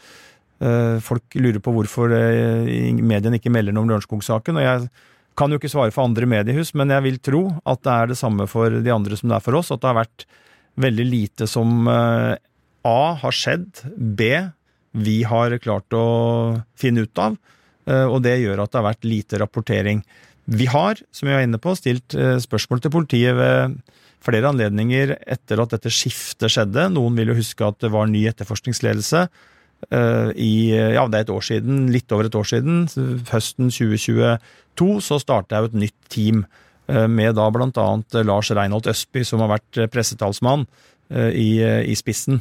folk 1.07 1.37
lurer 1.38 1.61
på 1.62 1.71
hvorfor 1.71 2.11
mediene 2.11 3.38
ikke 3.38 3.53
melder 3.55 3.71
noe 3.71 3.85
om 3.85 3.92
Lørenskog-saken. 3.92 4.57
og 4.59 4.64
jeg 4.64 4.88
kan 5.38 5.53
jo 5.55 5.59
ikke 5.61 5.71
svare 5.71 5.94
for 5.94 6.03
andre 6.03 6.27
mediehus, 6.27 6.73
men 6.75 6.90
jeg 6.90 7.05
vil 7.05 7.21
tro 7.23 7.42
at 7.62 7.85
det 7.87 7.92
er 7.94 8.11
det 8.11 8.18
samme 8.18 8.49
for 8.51 8.75
de 8.83 8.90
andre 8.90 9.18
som 9.18 9.31
det 9.31 9.37
er 9.37 9.44
for 9.44 9.55
oss. 9.55 9.71
At 9.71 9.85
det 9.85 9.87
har 9.87 10.01
vært 10.01 10.27
veldig 10.83 11.07
lite 11.07 11.47
som 11.47 11.87
A 12.87 13.14
har 13.19 13.35
skjedd, 13.35 13.83
B 13.97 14.31
vi 14.97 15.21
har 15.29 15.57
klart 15.62 15.95
å 15.95 16.07
finne 16.79 17.05
ut 17.07 17.21
av, 17.21 17.37
eh, 17.87 18.07
og 18.07 18.23
det 18.25 18.38
gjør 18.41 18.64
at 18.64 18.73
det 18.73 18.81
har 18.81 18.88
vært 18.91 19.09
lite 19.09 19.41
rapportering. 19.43 20.03
Vi 20.49 20.67
har, 20.71 21.01
som 21.12 21.29
jeg 21.29 21.37
var 21.37 21.45
inne 21.45 21.61
på, 21.61 21.75
stilt 21.77 22.17
eh, 22.17 22.38
spørsmål 22.41 22.83
til 22.83 22.95
politiet 22.95 23.37
ved 23.37 23.79
flere 24.25 24.49
anledninger 24.51 25.14
etter 25.29 25.61
at 25.62 25.77
dette 25.77 25.93
skiftet 25.93 26.51
skjedde. 26.51 26.88
Noen 26.95 27.19
vil 27.19 27.31
jo 27.31 27.38
huske 27.38 27.67
at 27.67 27.79
det 27.85 27.93
var 27.95 28.09
ny 28.11 28.25
etterforskningsledelse 28.31 29.27
eh, 29.93 30.31
i 30.35 30.55
ja, 30.73 31.05
det 31.07 31.21
er 31.21 31.27
et 31.27 31.35
år 31.37 31.45
siden, 31.45 31.85
litt 31.95 32.11
over 32.17 32.27
et 32.27 32.38
år 32.38 32.49
siden. 32.49 32.87
Høsten 33.31 33.71
2022 33.71 34.88
så 35.05 35.21
starta 35.21 35.59
jeg 35.59 35.67
jo 35.67 35.73
et 35.73 35.83
nytt 35.87 36.01
team 36.11 36.49
med 36.88 37.35
da 37.37 37.45
blant 37.53 37.77
annet 37.77 38.14
Lars 38.25 38.49
Reinholt 38.57 38.87
Østby, 38.88 39.21
som 39.21 39.43
har 39.45 39.51
vært 39.51 39.91
pressetalsmann 39.93 40.62
i, 41.12 41.61
i 41.61 41.97
spissen. 42.01 42.38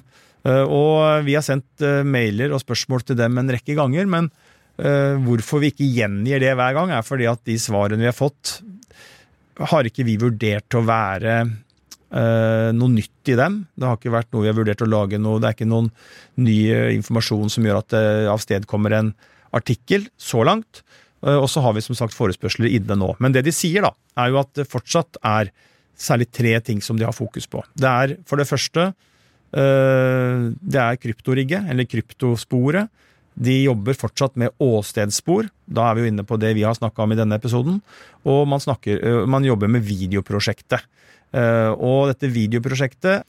Eh, 0.47 0.63
og 0.63 1.25
vi 1.27 1.35
har 1.35 1.45
sendt 1.45 1.83
eh, 1.83 2.05
mailer 2.07 2.53
og 2.55 2.63
spørsmål 2.63 3.05
til 3.07 3.19
dem 3.19 3.39
en 3.39 3.51
rekke 3.51 3.75
ganger, 3.77 4.07
men 4.09 4.29
eh, 4.79 5.15
hvorfor 5.25 5.63
vi 5.63 5.73
ikke 5.73 5.89
gjengir 5.97 6.43
det 6.43 6.55
hver 6.57 6.75
gang, 6.77 6.93
er 6.95 7.05
fordi 7.05 7.27
at 7.29 7.43
de 7.47 7.57
svarene 7.61 7.99
vi 8.01 8.09
har 8.09 8.15
fått, 8.15 8.59
har 9.57 9.89
ikke 9.89 10.05
vi 10.07 10.19
vurdert 10.21 10.77
å 10.77 10.85
være 10.85 11.39
noe 12.07 12.87
nytt 12.93 13.27
i 13.27 13.33
dem. 13.35 13.55
Det 13.75 13.83
har 13.83 13.97
ikke 13.97 14.13
vært 14.13 14.29
noe 14.31 14.45
vi 14.45 14.47
har 14.47 14.55
vurdert 14.55 14.83
å 14.85 14.87
lage 14.87 15.17
noe, 15.19 15.41
det 15.43 15.49
er 15.49 15.55
ikke 15.57 15.65
noen 15.67 15.89
ny 16.39 16.55
informasjon 16.93 17.49
som 17.51 17.65
gjør 17.67 17.79
at 17.81 17.89
det 17.91 18.03
avstedkommer 18.31 18.95
en 18.95 19.09
artikkel, 19.57 20.05
så 20.15 20.45
langt. 20.47 20.85
Og 21.27 21.49
så 21.51 21.65
har 21.65 21.75
vi 21.75 21.83
som 21.83 21.97
sagt 21.99 22.15
forespørsler 22.15 22.69
inne 22.77 22.95
nå. 23.01 23.09
Men 23.19 23.35
det 23.35 23.43
de 23.49 23.51
sier, 23.51 23.83
da, 23.83 23.91
er 24.23 24.31
jo 24.31 24.39
at 24.39 24.53
det 24.55 24.69
fortsatt 24.71 25.19
er 25.25 25.51
særlig 25.99 26.29
tre 26.31 26.53
ting 26.63 26.79
som 26.85 27.01
de 27.01 27.09
har 27.09 27.17
fokus 27.17 27.49
på. 27.51 27.65
Det 27.75 27.91
er 27.91 28.15
for 28.29 28.39
det 28.39 28.47
første 28.47 28.91
det 29.51 30.79
er 30.81 30.97
kryptorigget, 30.99 31.69
eller 31.71 31.87
kryptosporet. 31.87 32.89
De 33.37 33.53
jobber 33.67 33.93
fortsatt 33.93 34.37
med 34.39 34.53
åstedsspor. 34.57 35.47
Da 35.69 35.87
er 35.87 35.97
vi 35.97 36.05
jo 36.05 36.11
inne 36.11 36.25
på 36.25 36.39
det 36.41 36.55
vi 36.57 36.65
har 36.65 36.77
snakka 36.77 37.03
om 37.05 37.13
i 37.13 37.17
denne 37.19 37.37
episoden. 37.37 37.79
Og 38.25 38.47
man, 38.49 38.61
snakker, 38.63 38.97
eh, 38.97 39.25
man 39.29 39.45
jobber 39.45 39.69
med 39.69 39.85
videoprosjektet. 39.85 40.81
Eh, 41.37 41.69
og 41.69 42.09
dette 42.09 42.31
videoprosjektet 42.33 43.27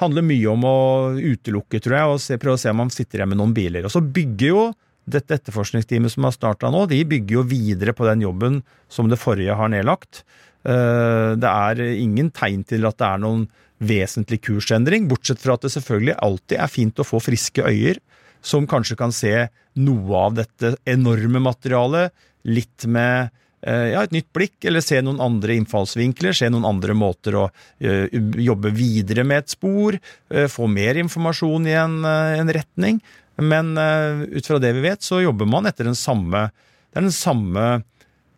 handler 0.00 0.24
mye 0.24 0.48
om 0.48 0.64
å 0.64 0.78
utelukke, 1.12 1.80
tror 1.84 1.96
jeg, 1.98 2.12
og 2.12 2.22
se, 2.24 2.38
prøve 2.40 2.56
å 2.56 2.62
se 2.62 2.72
om 2.72 2.80
man 2.80 2.92
sitter 2.94 3.20
igjen 3.20 3.34
med 3.34 3.40
noen 3.42 3.52
biler. 3.56 3.84
Og 3.84 3.92
så 3.92 4.00
bygger 4.00 4.48
jo 4.48 4.62
dette 5.10 5.36
etterforskningsteamet 5.36 6.14
som 6.14 6.24
har 6.24 6.32
starta 6.32 6.70
nå, 6.72 6.86
de 6.88 7.02
bygger 7.08 7.40
jo 7.40 7.44
videre 7.50 7.92
på 7.96 8.06
den 8.08 8.22
jobben 8.24 8.60
som 8.88 9.10
det 9.10 9.20
forrige 9.20 9.56
har 9.58 9.68
nedlagt. 9.72 10.22
Det 10.62 11.50
er 11.50 11.80
ingen 11.88 12.28
tegn 12.36 12.66
til 12.68 12.84
at 12.84 12.98
det 13.00 13.06
er 13.06 13.22
noen 13.22 13.46
vesentlig 13.80 14.42
kursendring, 14.44 15.06
bortsett 15.08 15.40
fra 15.40 15.56
at 15.56 15.64
det 15.64 15.72
selvfølgelig 15.72 16.18
alltid 16.20 16.56
er 16.60 16.72
fint 16.72 17.00
å 17.00 17.06
få 17.06 17.20
friske 17.24 17.64
øyer 17.64 18.00
som 18.42 18.66
kanskje 18.68 18.96
kan 18.98 19.12
se 19.12 19.34
noe 19.80 20.24
av 20.24 20.36
dette 20.38 20.74
enorme 20.88 21.42
materialet, 21.44 22.12
litt 22.48 22.86
med 22.88 23.28
eh, 23.66 23.90
ja, 23.92 24.04
et 24.04 24.14
nytt 24.14 24.30
blikk, 24.36 24.56
eller 24.68 24.84
se 24.84 25.00
noen 25.04 25.20
andre 25.22 25.56
innfallsvinkler, 25.60 26.36
se 26.36 26.48
noen 26.52 26.68
andre 26.68 26.96
måter 26.96 27.36
å 27.36 27.46
eh, 27.78 28.08
jobbe 28.40 28.72
videre 28.76 29.26
med 29.28 29.44
et 29.44 29.54
spor, 29.56 29.98
eh, 30.32 30.48
få 30.50 30.70
mer 30.72 31.00
informasjon 31.02 31.68
i 31.68 31.76
en, 31.76 32.00
eh, 32.08 32.38
en 32.40 32.54
retning. 32.56 33.00
Men 33.40 33.76
eh, 33.80 34.24
ut 34.38 34.48
fra 34.48 34.60
det 34.60 34.72
vi 34.76 34.88
vet, 34.88 35.04
så 35.04 35.22
jobber 35.22 35.48
man 35.48 35.68
etter 35.68 35.88
den 35.88 35.96
samme 35.96 36.50
Det 36.90 36.98
er 36.98 37.06
den 37.06 37.14
samme 37.14 37.66
eh, 37.78 37.84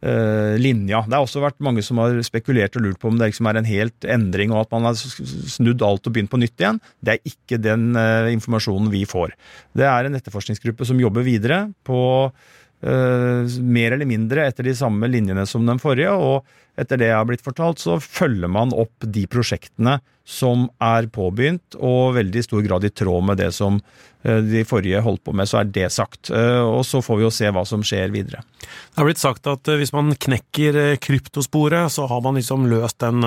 linja. 0.02 1.04
Det 1.06 1.14
har 1.14 1.22
også 1.22 1.42
vært 1.44 1.60
mange 1.62 1.82
som 1.86 2.00
har 2.02 2.16
spekulert 2.26 2.74
og 2.78 2.82
lurt 2.82 2.98
på 2.98 3.10
om 3.10 3.18
det 3.20 3.28
liksom 3.30 3.46
er 3.46 3.60
en 3.60 3.68
helt 3.68 4.06
endring, 4.10 4.50
og 4.50 4.64
at 4.64 4.72
man 4.74 4.88
har 4.88 4.98
snudd 4.98 5.84
alt 5.86 6.08
og 6.08 6.14
begynt 6.14 6.32
på 6.32 6.40
nytt 6.42 6.58
igjen. 6.58 6.80
Det 6.98 7.14
er 7.14 7.30
ikke 7.30 7.60
den 7.62 7.92
eh, 7.98 8.32
informasjonen 8.34 8.90
vi 8.90 9.04
får. 9.08 9.36
Det 9.78 9.86
er 9.86 10.08
en 10.08 10.18
etterforskningsgruppe 10.18 10.88
som 10.88 11.00
jobber 11.00 11.26
videre 11.26 11.64
på 11.86 12.00
uh, 12.32 13.42
mer 13.62 13.94
eller 13.94 14.08
mindre 14.08 14.48
etter 14.48 14.66
de 14.66 14.74
samme 14.76 15.08
linjene 15.10 15.46
som 15.48 15.66
den 15.68 15.80
forrige, 15.82 16.12
og 16.12 16.42
etter 16.80 17.00
det 17.00 17.10
jeg 17.10 17.18
har 17.18 17.28
blitt 17.28 17.44
fortalt, 17.44 17.82
så 17.82 17.98
følger 18.00 18.48
man 18.48 18.72
opp 18.72 19.04
de 19.04 19.26
prosjektene 19.30 19.98
som 20.24 20.68
er 20.80 21.08
påbegynt, 21.12 21.74
og 21.82 22.14
veldig 22.16 22.40
i 22.40 22.46
stor 22.46 22.62
grad 22.64 22.86
i 22.86 22.92
tråd 22.94 23.24
med 23.26 23.40
det 23.42 23.48
som 23.56 23.80
eh, 24.22 24.38
de 24.46 24.62
forrige 24.64 25.02
holdt 25.02 25.24
på 25.26 25.34
med, 25.34 25.50
så 25.50 25.58
er 25.60 25.72
det 25.74 25.88
sagt. 25.92 26.30
Eh, 26.30 26.62
Og 26.62 26.84
så 26.86 27.02
får 27.02 27.18
vi 27.18 27.26
jo 27.26 27.32
se 27.34 27.50
hva 27.50 27.64
som 27.66 27.82
skjer 27.84 28.14
videre. 28.14 28.44
Det 28.62 29.00
har 29.00 29.08
blitt 29.08 29.20
sagt 29.20 29.50
at 29.50 29.66
eh, 29.68 29.80
hvis 29.82 29.92
man 29.92 30.14
knekker 30.14 30.78
kryptosporet, 31.02 31.90
så 31.92 32.06
har 32.06 32.22
man 32.24 32.38
liksom 32.38 32.68
løst 32.70 33.02
den 33.02 33.18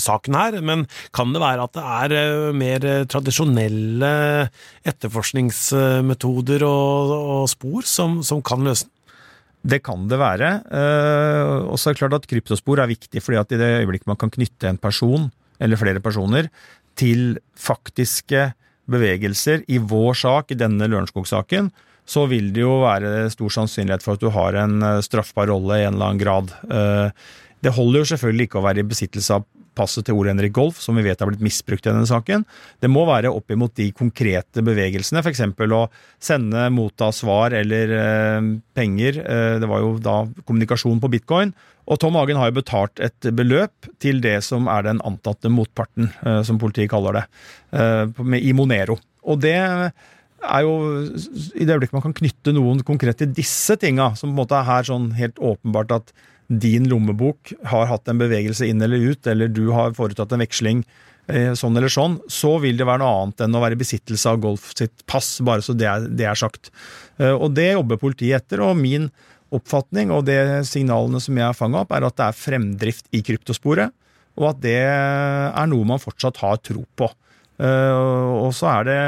saken 0.00 0.38
her. 0.38 0.60
Men 0.62 0.86
kan 1.16 1.34
det 1.34 1.42
være 1.42 1.66
at 1.66 1.74
det 1.76 2.16
er 2.22 2.54
mer 2.56 2.88
tradisjonelle 3.10 4.12
etterforskningsmetoder 4.86 6.62
og, 6.62 7.16
og 7.16 7.48
spor 7.50 7.82
som, 7.90 8.22
som 8.22 8.44
kan 8.46 8.62
løse 8.70 8.86
den? 8.86 8.95
Det 9.64 9.80
kan 9.82 10.06
det 10.08 10.18
være. 10.20 10.50
Eh, 10.70 11.54
Og 11.70 11.78
så 11.78 11.90
er 11.90 11.94
det 11.94 12.02
klart 12.02 12.18
at 12.20 12.26
kryptospor 12.30 12.82
er 12.82 12.90
viktig, 12.92 13.22
fordi 13.22 13.38
at 13.40 13.52
i 13.52 13.56
det 13.60 13.70
øyeblikket 13.80 14.06
man 14.06 14.16
kan 14.20 14.30
knytte 14.30 14.68
en 14.68 14.78
person, 14.78 15.30
eller 15.60 15.76
flere 15.80 16.00
personer, 16.00 16.50
til 16.96 17.38
faktiske 17.56 18.52
bevegelser 18.88 19.64
i 19.68 19.78
vår 19.78 20.14
sak, 20.14 20.52
i 20.52 20.58
denne 20.60 20.86
Lørenskog-saken, 20.88 21.72
så 22.06 22.28
vil 22.30 22.52
det 22.54 22.62
jo 22.62 22.82
være 22.84 23.30
stor 23.34 23.50
sannsynlighet 23.50 24.04
for 24.04 24.14
at 24.14 24.22
du 24.22 24.30
har 24.30 24.54
en 24.62 24.78
eh, 24.82 25.00
straffbar 25.02 25.48
rolle 25.50 25.80
i 25.80 25.86
en 25.88 25.94
eller 25.96 26.12
annen 26.12 26.22
grad. 26.22 26.54
Eh, 26.70 27.10
Det 27.64 27.72
holder 27.74 28.04
jo 28.04 28.08
selvfølgelig 28.12 28.46
ikke 28.46 28.58
å 28.60 28.66
være 28.68 28.82
i 28.84 28.86
besittelse 28.86 29.34
av 29.34 29.44
passet 29.76 30.06
til 30.08 30.16
Ole 30.16 30.32
Henrik 30.32 30.54
Golf, 30.56 30.80
som 30.82 30.96
vi 30.98 31.04
vet 31.06 31.20
har 31.20 31.30
blitt 31.30 31.44
misbrukt 31.44 31.86
i 31.86 31.92
denne 31.92 32.08
saken. 32.08 32.46
Det 32.82 32.90
må 32.90 33.04
være 33.08 33.32
opp 33.32 33.52
imot 33.52 33.76
de 33.78 33.90
konkrete 33.96 34.64
bevegelsene, 34.64 35.22
f.eks. 35.22 35.44
å 35.76 35.82
sende, 36.22 36.66
motta 36.74 37.12
svar 37.14 37.54
eller 37.56 37.94
eh, 38.00 38.50
penger. 38.76 39.22
Eh, 39.22 39.54
det 39.62 39.70
var 39.70 39.84
jo 39.84 39.96
da 40.02 40.18
kommunikasjon 40.44 41.00
på 41.02 41.12
bitcoin. 41.12 41.54
Og 41.86 42.00
Tom 42.02 42.18
Hagen 42.18 42.38
har 42.40 42.50
jo 42.50 42.58
betalt 42.58 43.00
et 43.04 43.28
beløp 43.36 43.88
til 44.02 44.18
det 44.24 44.40
som 44.44 44.66
er 44.70 44.88
den 44.88 45.02
antatte 45.06 45.50
motparten, 45.52 46.10
eh, 46.26 46.42
som 46.46 46.58
politiet 46.58 46.90
kaller 46.90 47.20
det, 47.20 47.24
eh, 47.78 48.22
med- 48.22 48.42
i 48.42 48.52
Monero. 48.52 48.98
Og 49.22 49.40
det 49.40 49.54
er 50.46 50.62
jo 50.62 50.74
i 51.54 51.64
det 51.64 51.74
øyeblikket 51.74 51.96
man 51.96 52.02
kan 52.02 52.14
knytte 52.14 52.54
noen 52.54 52.82
konkret 52.82 53.18
til 53.18 53.32
disse 53.32 53.76
tinga, 53.78 54.16
som 54.16 54.30
på 54.30 54.34
en 54.34 54.40
måte 54.46 54.58
er 54.58 54.64
her 54.64 54.82
sånn 54.82 55.14
helt 55.14 55.36
åpenbart 55.36 55.94
at 55.94 56.12
din 56.48 56.86
lommebok 56.88 57.52
har 57.72 57.88
hatt 57.90 58.08
en 58.08 58.20
bevegelse 58.20 58.66
inn 58.68 58.82
eller 58.82 59.02
ut, 59.12 59.26
eller 59.26 59.48
du 59.50 59.64
har 59.74 59.96
foretatt 59.96 60.32
en 60.36 60.42
veksling 60.44 60.82
eh, 61.28 61.52
sånn 61.58 61.76
eller 61.76 61.90
sånn, 61.90 62.20
så 62.30 62.56
vil 62.62 62.78
det 62.78 62.86
være 62.86 63.02
noe 63.02 63.22
annet 63.24 63.42
enn 63.46 63.56
å 63.58 63.62
være 63.64 63.74
i 63.78 63.80
besittelse 63.82 64.30
av 64.30 64.38
Golf 64.44 64.70
sitt 64.78 65.02
pass, 65.10 65.40
bare 65.42 65.64
så 65.66 65.74
det 65.74 65.88
er, 65.90 66.06
det 66.06 66.28
er 66.30 66.38
sagt. 66.38 66.70
Eh, 67.18 67.34
Og 67.34 67.50
det 67.56 67.72
jobber 67.72 67.98
politiet 67.98 68.44
etter, 68.44 68.62
og 68.62 68.78
min 68.78 69.10
oppfatning 69.54 70.10
og 70.10 70.24
det 70.26 70.40
signalene 70.66 71.20
som 71.22 71.36
jeg 71.38 71.46
har 71.46 71.54
fanga 71.54 71.84
opp, 71.84 71.92
er 71.94 72.06
at 72.06 72.16
det 72.18 72.26
er 72.28 72.38
fremdrift 72.40 73.06
i 73.14 73.22
kryptosporet, 73.26 73.94
og 74.36 74.50
at 74.50 74.58
det 74.60 74.78
er 74.84 75.68
noe 75.70 75.86
man 75.88 76.02
fortsatt 76.02 76.38
har 76.42 76.58
tro 76.62 76.82
på. 76.98 77.08
Eh, 77.58 77.94
Og 78.46 78.52
så 78.54 78.68
er 78.74 78.84
det 78.84 79.00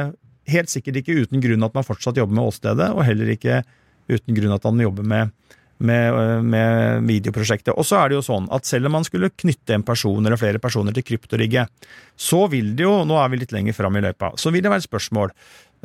helt 0.49 0.71
sikkert 0.73 1.03
ikke 1.03 1.19
uten 1.27 1.43
grunn 1.45 1.67
at 1.67 1.75
man 1.77 1.85
fortsatt 1.85 2.17
jobber 2.17 2.35
med 2.39 2.49
åstedet, 2.49 2.91
og 2.95 3.05
heller 3.05 3.29
ikke 3.35 3.63
uten 4.09 4.35
grunn 4.39 4.55
at 4.55 4.65
man 4.65 4.81
jobber 4.81 5.05
med, 5.05 5.35
med, 5.79 6.45
med 6.45 7.07
videoprosjektet. 7.09 7.73
Og 7.75 7.87
så 7.87 8.01
er 8.01 8.11
det 8.11 8.19
jo 8.19 8.25
sånn 8.27 8.49
at 8.55 8.67
selv 8.67 8.89
om 8.89 8.97
man 8.99 9.07
skulle 9.07 9.31
knytte 9.31 9.77
en 9.77 9.87
person 9.87 10.25
eller 10.25 10.41
flere 10.41 10.61
personer 10.63 10.97
til 10.97 11.07
kryptorigget, 11.07 11.71
så 12.19 12.45
vil 12.51 12.75
det 12.79 12.87
jo, 12.87 13.05
nå 13.07 13.19
er 13.21 13.33
vi 13.33 13.41
litt 13.43 13.55
lenger 13.55 13.77
fram 13.77 13.99
i 13.99 14.03
løypa, 14.05 14.33
så 14.41 14.53
vil 14.55 14.65
det 14.65 14.73
være 14.73 14.83
et 14.85 14.89
spørsmål. 14.89 15.35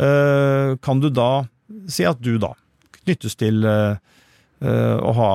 Øh, 0.02 0.76
kan 0.82 1.04
du 1.04 1.10
da 1.14 1.32
si 1.92 2.06
at 2.10 2.22
du 2.24 2.36
da 2.42 2.54
knyttes 3.04 3.38
til 3.38 3.66
øh, 3.68 3.96
øh, 4.64 4.98
å 5.04 5.14
ha 5.18 5.32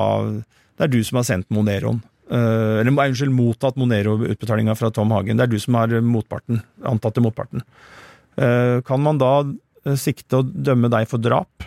Det 0.78 0.86
er 0.86 0.92
du 0.92 1.02
som 1.02 1.18
har 1.18 1.26
sendt 1.26 1.50
Moneroen. 1.50 2.02
eller 2.30 2.92
unnskyld, 2.92 3.32
mottatt 3.32 3.76
Monero-utbetalinga 3.80 4.74
fra 4.76 4.90
Tom 4.90 5.10
Hagen. 5.10 5.36
Det 5.38 5.46
er 5.46 5.50
du 5.50 5.58
som 5.58 5.74
er 5.74 6.00
motparten, 6.04 6.60
antatte 6.84 7.22
motparten. 7.24 7.64
Eh, 8.38 8.80
Kan 8.86 9.02
man 9.02 9.18
da 9.18 9.32
eh, 9.42 9.96
sikte 9.98 10.42
og 10.42 10.52
dømme 10.54 10.90
deg 10.92 11.08
for 11.10 11.18
drap? 11.18 11.66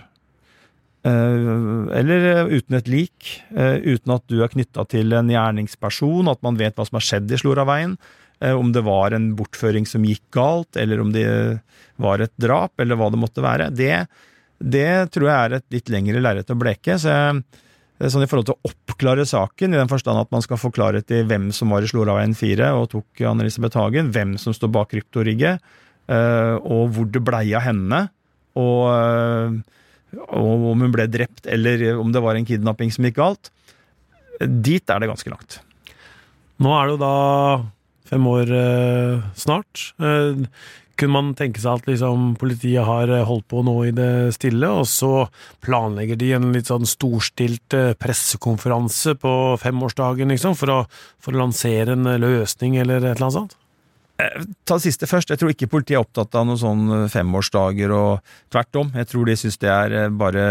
Eh, 1.02 1.98
Eller 1.98 2.26
eh, 2.30 2.58
uten 2.58 2.78
et 2.78 2.90
lik, 2.92 3.30
eh, 3.56 3.80
uten 3.82 4.14
at 4.14 4.26
du 4.30 4.42
er 4.44 4.52
knytta 4.54 4.86
til 4.90 5.14
en 5.18 5.32
gjerningsperson, 5.32 6.30
at 6.30 6.42
man 6.46 6.60
vet 6.60 6.78
hva 6.78 6.86
som 6.86 7.00
har 7.00 7.08
skjedd 7.08 7.32
i 7.32 7.40
Sloraveien, 7.42 7.98
om 8.42 8.72
det 8.74 8.82
var 8.82 9.14
en 9.14 9.36
bortføring 9.38 9.86
som 9.86 10.02
gikk 10.02 10.24
galt, 10.34 10.74
eller 10.82 10.98
om 11.04 11.12
det 11.14 11.28
var 12.02 12.24
et 12.26 12.32
drap, 12.42 12.72
eller 12.82 12.98
hva 12.98 13.12
det 13.14 13.20
måtte 13.22 13.44
være. 13.46 13.68
Det, 13.70 14.08
det 14.58 15.12
tror 15.14 15.28
jeg 15.28 15.36
er 15.38 15.54
et 15.60 15.76
litt 15.76 15.92
lengre 15.94 16.24
lerret 16.26 16.50
å 16.50 16.58
bleke. 16.58 16.96
så 16.98 17.14
Sånn 18.02 18.26
i 18.26 18.30
forhold 18.32 18.48
til 18.50 18.58
å 18.58 18.72
oppklare 18.72 19.28
saken, 19.30 19.76
i 19.76 19.78
den 19.78 19.92
forstand 19.92 20.18
at 20.18 20.34
man 20.34 20.42
skal 20.42 20.58
få 20.58 20.72
klarhet 20.74 21.14
i 21.14 21.22
hvem 21.30 21.52
som 21.54 21.70
var 21.70 21.86
i 21.86 21.92
Sloraveien 21.92 22.34
4 22.34 22.72
og 22.80 22.88
tok 22.96 23.22
Anne-Elisabeth 23.30 23.78
Hagen, 23.78 24.10
hvem 24.10 24.34
som 24.42 24.58
står 24.58 24.74
bak 24.74 24.90
kryptorigget, 24.96 25.62
og 26.10 26.96
hvor 26.96 27.12
det 27.14 27.22
blei 27.22 27.44
av 27.54 27.68
henne, 27.68 28.08
og 28.58 29.62
om 30.28 30.82
hun 30.84 30.94
ble 30.94 31.08
drept, 31.12 31.46
eller 31.48 31.84
om 32.00 32.12
det 32.14 32.24
var 32.24 32.38
en 32.38 32.48
kidnapping 32.48 32.92
som 32.94 33.08
gikk 33.08 33.20
galt. 33.20 33.52
Dit 34.42 34.90
er 34.90 35.02
det 35.02 35.12
ganske 35.12 35.32
langt. 35.32 35.62
Nå 36.62 36.74
er 36.78 36.88
det 36.88 36.96
jo 36.96 37.02
da 37.02 37.16
fem 38.12 38.28
år 38.28 38.52
eh, 38.54 39.26
snart. 39.40 39.92
Eh, 40.04 40.46
kunne 41.02 41.16
man 41.16 41.32
tenke 41.38 41.62
seg 41.62 41.80
at 41.80 41.88
liksom, 41.90 42.36
politiet 42.40 42.86
har 42.86 43.10
eh, 43.10 43.26
holdt 43.26 43.48
på 43.50 43.64
nå 43.66 43.76
i 43.88 43.94
det 43.96 44.34
stille, 44.36 44.70
og 44.70 44.86
så 44.90 45.26
planlegger 45.66 46.20
de 46.20 46.34
en 46.38 46.52
litt 46.54 46.70
sånn 46.70 46.86
storstilt 46.90 47.78
eh, 47.78 47.94
pressekonferanse 47.98 49.16
på 49.22 49.34
femårsdagen 49.62 50.34
liksom, 50.34 50.58
for, 50.60 50.74
å, 50.76 50.80
for 51.22 51.34
å 51.34 51.46
lansere 51.46 51.98
en 51.98 52.10
eh, 52.12 52.22
løsning 52.22 52.78
eller 52.82 53.02
et 53.02 53.16
eller 53.16 53.30
annet 53.30 53.40
sånt? 53.40 53.58
Ta 54.68 54.78
det 54.78 54.84
siste 54.86 55.08
først. 55.10 55.32
Jeg 55.34 55.42
tror 55.42 55.54
ikke 55.54 55.70
politiet 55.72 55.98
er 55.98 56.04
opptatt 56.04 56.36
av 56.38 56.46
noen 56.48 56.60
sånn 56.60 56.84
femårsdager 57.12 57.94
og 57.96 58.34
tvert 58.54 58.80
om. 58.82 58.92
Jeg 58.98 59.10
tror 59.12 59.30
de 59.30 59.36
syns 59.40 59.60
det 59.62 59.72
er 59.72 59.96
eh, 59.98 60.10
bare 60.14 60.46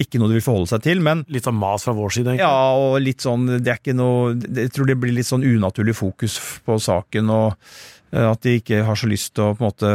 ikke 0.00 0.20
noe 0.20 0.30
de 0.30 0.38
vil 0.38 0.44
forholde 0.44 0.70
seg 0.72 0.84
til. 0.86 1.02
Men 1.04 1.24
Litt 1.32 1.46
sånn 1.48 1.58
mas 1.60 1.86
fra 1.86 1.94
vår 1.96 2.14
side, 2.16 2.34
egentlig. 2.34 2.46
Ja, 2.46 2.74
og 2.78 2.98
litt 3.04 3.24
sånn 3.24 3.46
Det 3.60 3.72
er 3.72 3.80
ikke 3.80 3.96
noe 3.96 4.34
Jeg 4.36 4.72
tror 4.74 4.88
det 4.88 4.98
blir 5.00 5.14
litt 5.16 5.28
sånn 5.28 5.44
unaturlig 5.46 5.96
fokus 5.98 6.38
på 6.66 6.78
saken, 6.80 7.30
og 7.34 7.52
eh, 8.12 8.26
at 8.26 8.42
de 8.46 8.56
ikke 8.60 8.82
har 8.86 8.98
så 8.98 9.10
lyst 9.10 9.34
til 9.36 9.50
å 9.50 9.54
på 9.54 9.64
en 9.64 9.70
måte 9.70 9.92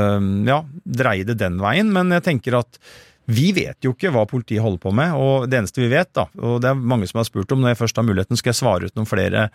Ja, 0.51 0.61
dreie 0.85 1.27
det 1.27 1.39
den 1.41 1.59
veien. 1.63 1.91
Men 1.95 2.13
jeg 2.15 2.25
tenker 2.29 2.61
at 2.61 2.79
vi 3.25 3.47
vet 3.57 3.81
jo 3.81 3.93
ikke 3.95 4.11
hva 4.13 4.25
politiet 4.29 4.61
holder 4.61 4.81
på 4.83 4.91
med, 4.93 5.15
og 5.17 5.47
det 5.49 5.57
eneste 5.57 5.81
vi 5.81 5.89
vet, 5.89 6.11
da, 6.13 6.27
og 6.37 6.59
det 6.61 6.69
er 6.69 6.75
mange 6.77 7.07
som 7.09 7.21
har 7.21 7.25
spurt 7.25 7.51
om, 7.55 7.63
når 7.63 7.73
jeg 7.73 7.79
først 7.81 7.97
har 7.97 8.05
muligheten, 8.05 8.37
skal 8.37 8.53
jeg 8.53 8.59
svare 8.59 8.85
ut 8.85 8.95
noen 8.99 9.09
flere 9.09 9.47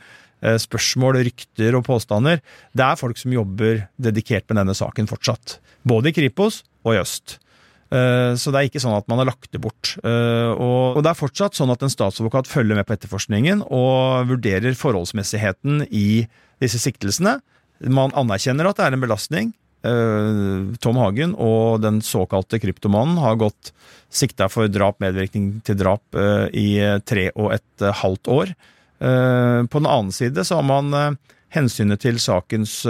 eh, 0.42 0.56
spørsmål, 0.58 1.20
rykter 1.28 1.78
og 1.78 1.84
påstander. 1.86 2.42
Det 2.74 2.86
er 2.86 2.98
folk 2.98 3.20
som 3.20 3.36
jobber 3.36 3.84
dedikert 4.00 4.48
med 4.50 4.58
denne 4.62 4.74
saken 4.74 5.06
fortsatt. 5.10 5.60
Både 5.86 6.10
i 6.10 6.16
Kripos 6.16 6.64
og 6.82 6.96
i 6.96 7.00
Øst. 7.02 7.38
Eh, 7.90 8.34
Så 8.34 8.50
det 8.50 8.58
er 8.58 8.68
ikke 8.70 8.82
sånn 8.82 8.96
at 8.98 9.06
man 9.10 9.22
har 9.22 9.30
lagt 9.30 9.50
det 9.52 9.60
bort. 9.62 9.96
Eh, 10.02 10.50
Og 10.54 11.02
det 11.02 11.10
er 11.10 11.18
fortsatt 11.22 11.54
sånn 11.54 11.70
at 11.70 11.82
en 11.82 11.90
statsadvokat 11.90 12.50
følger 12.50 12.74
med 12.74 12.86
på 12.86 12.94
etterforskningen 12.98 13.62
og 13.70 14.28
vurderer 14.30 14.74
forholdsmessigheten 14.74 15.86
i 15.90 16.26
disse 16.60 16.78
siktelsene. 16.78 17.40
Man 17.86 18.12
anerkjenner 18.12 18.68
at 18.68 18.76
det 18.76 18.86
er 18.86 18.92
en 18.98 19.00
belastning. 19.06 19.54
Eh, 19.80 20.76
Tom 20.84 20.98
Hagen 21.00 21.32
og 21.40 21.80
den 21.80 22.02
såkalte 22.04 22.60
kryptomannen 22.60 23.16
har 23.22 23.38
gått 23.40 23.72
sikta 24.12 24.50
for 24.52 24.68
drap, 24.68 24.98
medvirkning 25.00 25.62
til 25.64 25.78
drap, 25.80 26.02
eh, 26.12 26.48
i 26.52 26.68
tre 27.08 27.30
og 27.32 27.54
et 27.56 27.84
eh, 27.84 27.96
halvt 28.02 28.28
år. 28.28 28.54
På 29.00 29.80
den 29.80 29.86
annen 29.88 30.12
side 30.12 30.42
så 30.44 30.58
har 30.58 30.64
man 30.68 31.16
hensynet 31.56 32.02
til 32.02 32.18
sakens 32.20 32.82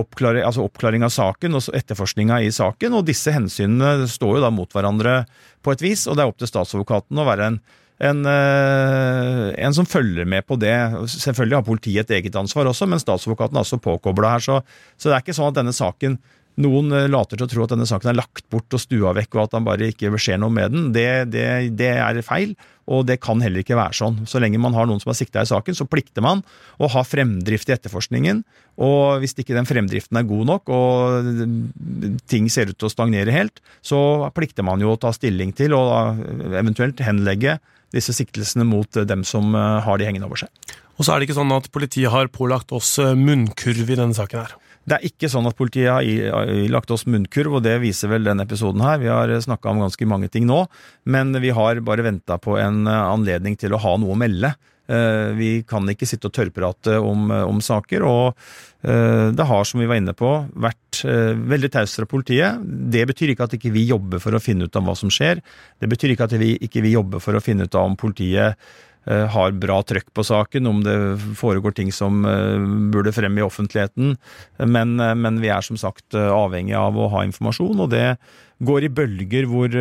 oppklaring, 0.00 0.46
altså 0.48 0.64
oppklaring 0.64 1.04
av 1.04 1.12
saken 1.12 1.58
og 1.58 1.68
etterforskninga 1.76 2.38
i 2.40 2.48
saken, 2.48 2.96
og 2.96 3.04
disse 3.04 3.34
hensynene 3.34 4.08
står 4.08 4.38
jo 4.38 4.44
da 4.46 4.48
mot 4.48 4.72
hverandre 4.72 5.18
på 5.60 5.74
et 5.76 5.84
vis, 5.84 6.06
og 6.08 6.16
det 6.16 6.24
er 6.24 6.32
opp 6.32 6.40
til 6.40 6.48
statsadvokaten 6.48 7.20
å 7.20 7.28
være 7.28 7.50
en, 7.50 7.60
en, 7.98 8.24
eh, 8.30 9.44
en 9.58 9.74
som 9.74 9.86
følger 9.86 10.26
med 10.28 10.46
på 10.46 10.58
det. 10.60 10.74
Selvfølgelig 11.10 11.58
har 11.58 11.66
politiet 11.66 12.06
et 12.06 12.20
eget 12.20 12.36
ansvar 12.38 12.70
også, 12.70 12.86
men 12.86 13.02
statsadvokaten 13.02 13.58
er 13.58 13.66
også 13.66 13.80
påkobla 13.82 14.36
her, 14.36 14.44
så, 14.44 14.60
så 14.96 15.10
det 15.10 15.16
er 15.16 15.24
ikke 15.24 15.38
sånn 15.38 15.50
at 15.50 15.58
denne 15.58 15.74
saken 15.74 16.18
noen 16.62 16.94
eh, 16.94 17.08
later 17.10 17.38
til 17.38 17.46
å 17.46 17.50
tro 17.50 17.66
at 17.66 17.74
denne 17.74 17.88
saken 17.88 18.12
er 18.12 18.20
lagt 18.20 18.46
bort 18.52 18.74
og 18.74 18.82
stua 18.82 19.14
vekk, 19.18 19.34
og 19.34 19.44
at 19.46 19.58
han 19.58 19.66
bare 19.66 19.90
ikke 19.92 20.12
skjer 20.18 20.40
noe 20.42 20.54
med 20.54 20.74
den. 20.74 20.90
Det, 20.94 21.08
det, 21.34 21.48
det 21.78 21.92
er 21.96 22.22
feil, 22.26 22.54
og 22.88 23.04
det 23.08 23.18
kan 23.20 23.42
heller 23.44 23.60
ikke 23.62 23.76
være 23.76 23.96
sånn. 23.98 24.22
Så 24.28 24.40
lenge 24.40 24.60
man 24.60 24.76
har 24.76 24.88
noen 24.88 25.02
som 25.02 25.12
har 25.12 25.18
sikta 25.18 25.44
i 25.44 25.50
saken, 25.50 25.76
så 25.76 25.86
plikter 25.88 26.24
man 26.24 26.40
å 26.80 26.88
ha 26.94 27.04
fremdrift 27.04 27.68
i 27.68 27.74
etterforskningen. 27.76 28.42
Og 28.80 29.20
hvis 29.20 29.36
ikke 29.36 29.56
den 29.56 29.68
fremdriften 29.68 30.16
er 30.20 30.28
god 30.28 30.48
nok, 30.48 30.72
og 30.72 32.22
ting 32.30 32.48
ser 32.52 32.72
ut 32.72 32.78
til 32.78 32.88
å 32.88 32.92
stagnere 32.92 33.34
helt, 33.34 33.60
så 33.84 34.00
plikter 34.36 34.64
man 34.66 34.80
jo 34.80 34.94
å 34.94 35.00
ta 35.00 35.12
stilling 35.12 35.52
til 35.56 35.76
og 35.76 36.22
eventuelt 36.48 37.02
henlegge 37.04 37.58
disse 37.94 38.12
siktelsene 38.16 38.66
mot 38.68 39.00
dem 39.08 39.24
som 39.24 39.54
eh, 39.56 39.80
har 39.84 40.00
de 40.00 40.08
hengende 40.08 40.28
over 40.28 40.42
seg. 40.42 40.52
Og 40.98 41.06
så 41.06 41.14
er 41.14 41.20
det 41.20 41.28
ikke 41.28 41.38
sånn 41.38 41.54
at 41.54 41.70
politiet 41.72 42.12
har 42.12 42.28
pålagt 42.32 42.74
oss 42.76 42.96
eh, 43.00 43.16
munnkurv 43.16 43.88
i 43.88 43.96
denne 43.96 44.16
saken 44.16 44.42
her. 44.42 44.56
Det 44.88 44.96
er 44.96 45.04
ikke 45.08 45.28
sånn 45.30 45.48
at 45.50 45.58
politiet 45.58 45.90
har 45.90 46.52
lagt 46.72 46.92
oss 46.94 47.06
munnkurv, 47.10 47.58
og 47.58 47.66
det 47.66 47.76
viser 47.82 48.10
vel 48.12 48.24
den 48.28 48.40
episoden 48.44 48.84
her. 48.84 49.00
Vi 49.02 49.10
har 49.12 49.32
snakka 49.44 49.72
om 49.72 49.84
ganske 49.84 50.08
mange 50.08 50.30
ting 50.32 50.48
nå, 50.48 50.62
men 51.10 51.36
vi 51.42 51.52
har 51.54 51.82
bare 51.84 52.06
venta 52.06 52.38
på 52.40 52.56
en 52.60 52.86
eh, 52.88 53.04
anledning 53.12 53.58
til 53.60 53.76
å 53.76 53.82
ha 53.84 53.94
noe 54.00 54.16
å 54.16 54.18
melde. 54.18 54.54
Vi 54.88 55.66
kan 55.68 55.84
ikke 55.92 56.06
sitte 56.08 56.30
og 56.30 56.32
tørrprate 56.32 56.94
om, 57.04 57.26
om 57.28 57.58
saker, 57.60 58.00
og 58.08 58.38
det 58.80 59.44
har, 59.50 59.66
som 59.68 59.82
vi 59.82 59.88
var 59.90 59.98
inne 60.00 60.14
på, 60.16 60.30
vært 60.64 61.02
veldig 61.04 61.68
taust 61.74 61.98
fra 61.98 62.08
politiet. 62.08 62.62
Det 62.64 63.02
betyr 63.10 63.34
ikke 63.34 63.50
at 63.50 63.58
ikke 63.58 63.74
vi 63.74 63.82
jobber 63.84 64.22
for 64.24 64.32
å 64.32 64.40
finne 64.40 64.64
ut 64.64 64.80
av 64.80 64.88
hva 64.88 64.94
som 64.96 65.12
skjer. 65.12 65.44
Det 65.76 65.90
betyr 65.92 66.14
ikke 66.14 66.30
at 66.30 66.38
vi 66.40 66.54
ikke 66.64 66.80
vi 66.86 66.94
jobber 66.94 67.20
for 67.20 67.36
å 67.36 67.44
finne 67.44 67.68
ut 67.68 67.76
av 67.76 67.84
om 67.84 67.98
politiet 68.00 68.56
Eh, 68.56 68.87
har 69.08 69.54
bra 69.56 69.78
trøkk 69.86 70.10
på 70.16 70.24
saken, 70.26 70.68
om 70.68 70.82
det 70.84 70.96
foregår 71.38 71.76
ting 71.76 71.92
som 71.94 72.24
eh, 72.28 72.58
burde 72.92 73.14
frem 73.16 73.38
i 73.38 73.44
offentligheten. 73.44 74.16
Men, 74.64 74.98
eh, 75.00 75.14
men, 75.16 75.40
vi 75.42 75.52
er 75.54 75.64
som 75.64 75.78
sagt 75.80 76.16
avhengig 76.18 76.76
av 76.76 76.98
å 76.98 77.08
ha 77.14 77.24
informasjon, 77.24 77.84
og 77.84 77.92
det 77.94 78.18
går 78.64 78.84
i 78.88 78.92
bølger 78.92 79.48
hvor, 79.48 79.72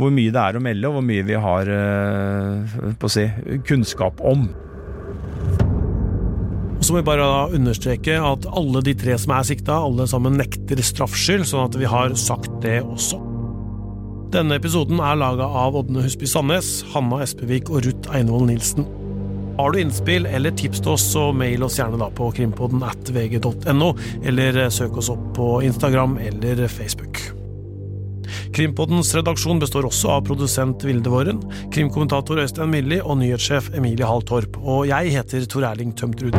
hvor 0.00 0.14
mye 0.14 0.32
det 0.32 0.42
er 0.42 0.56
å 0.56 0.64
melde, 0.64 0.88
og 0.88 0.98
hvor 0.98 1.06
mye 1.06 1.26
vi 1.28 1.38
har 1.38 1.70
si, 3.12 3.28
kunnskap 3.68 4.22
om. 4.24 4.48
Og 6.80 6.86
så 6.86 6.94
må 6.94 7.02
vi 7.02 7.10
bare 7.10 7.26
understreke 7.52 8.16
at 8.16 8.46
alle 8.56 8.80
de 8.86 8.96
tre 8.96 9.18
som 9.20 9.36
er 9.36 9.44
sikta, 9.50 9.82
alle 9.84 10.08
sammen 10.08 10.40
nekter 10.40 10.80
straffskyld, 10.80 11.44
sånn 11.44 11.68
at 11.68 11.76
vi 11.76 11.90
har 11.92 12.16
sagt 12.16 12.54
det 12.64 12.80
også. 12.80 13.29
Denne 14.30 14.60
episoden 14.60 15.00
er 15.02 15.16
laga 15.18 15.42
av 15.42 15.74
Ådne 15.74 16.04
Husby 16.04 16.28
Sandnes, 16.30 16.84
Hanna 16.92 17.18
Espevik 17.24 17.66
og 17.72 17.82
Ruth 17.82 18.12
Einvoll 18.14 18.44
Nilsen. 18.46 18.86
Har 19.58 19.74
du 19.74 19.80
innspill 19.80 20.28
eller 20.30 20.54
tips 20.54 20.84
til 20.84 20.92
oss, 20.92 21.08
så 21.16 21.24
mail 21.34 21.64
oss 21.66 21.80
gjerne 21.80 21.98
da 21.98 22.06
på 22.14 22.28
krimpodden 22.36 22.84
at 22.86 23.10
vg.no, 23.10 23.90
eller 24.22 24.60
søk 24.70 25.00
oss 25.02 25.10
opp 25.10 25.24
på 25.34 25.48
Instagram 25.66 26.14
eller 26.22 26.62
Facebook. 26.70 27.18
Krimpoddens 28.54 29.10
redaksjon 29.18 29.58
består 29.62 29.90
også 29.90 30.14
av 30.14 30.24
produsent 30.30 30.86
Vilde 30.86 31.10
Våren, 31.10 31.42
krimkommentator 31.74 32.38
Øystein 32.44 32.70
Milli 32.70 33.02
og 33.02 33.18
nyhetssjef 33.24 33.72
Emilie 33.74 34.06
Hall 34.06 34.22
Torp. 34.30 34.62
Og 34.62 34.86
jeg 34.90 35.14
heter 35.18 35.50
Tor 35.50 35.66
Erling 35.72 35.90
Tømtrud. 35.98 36.38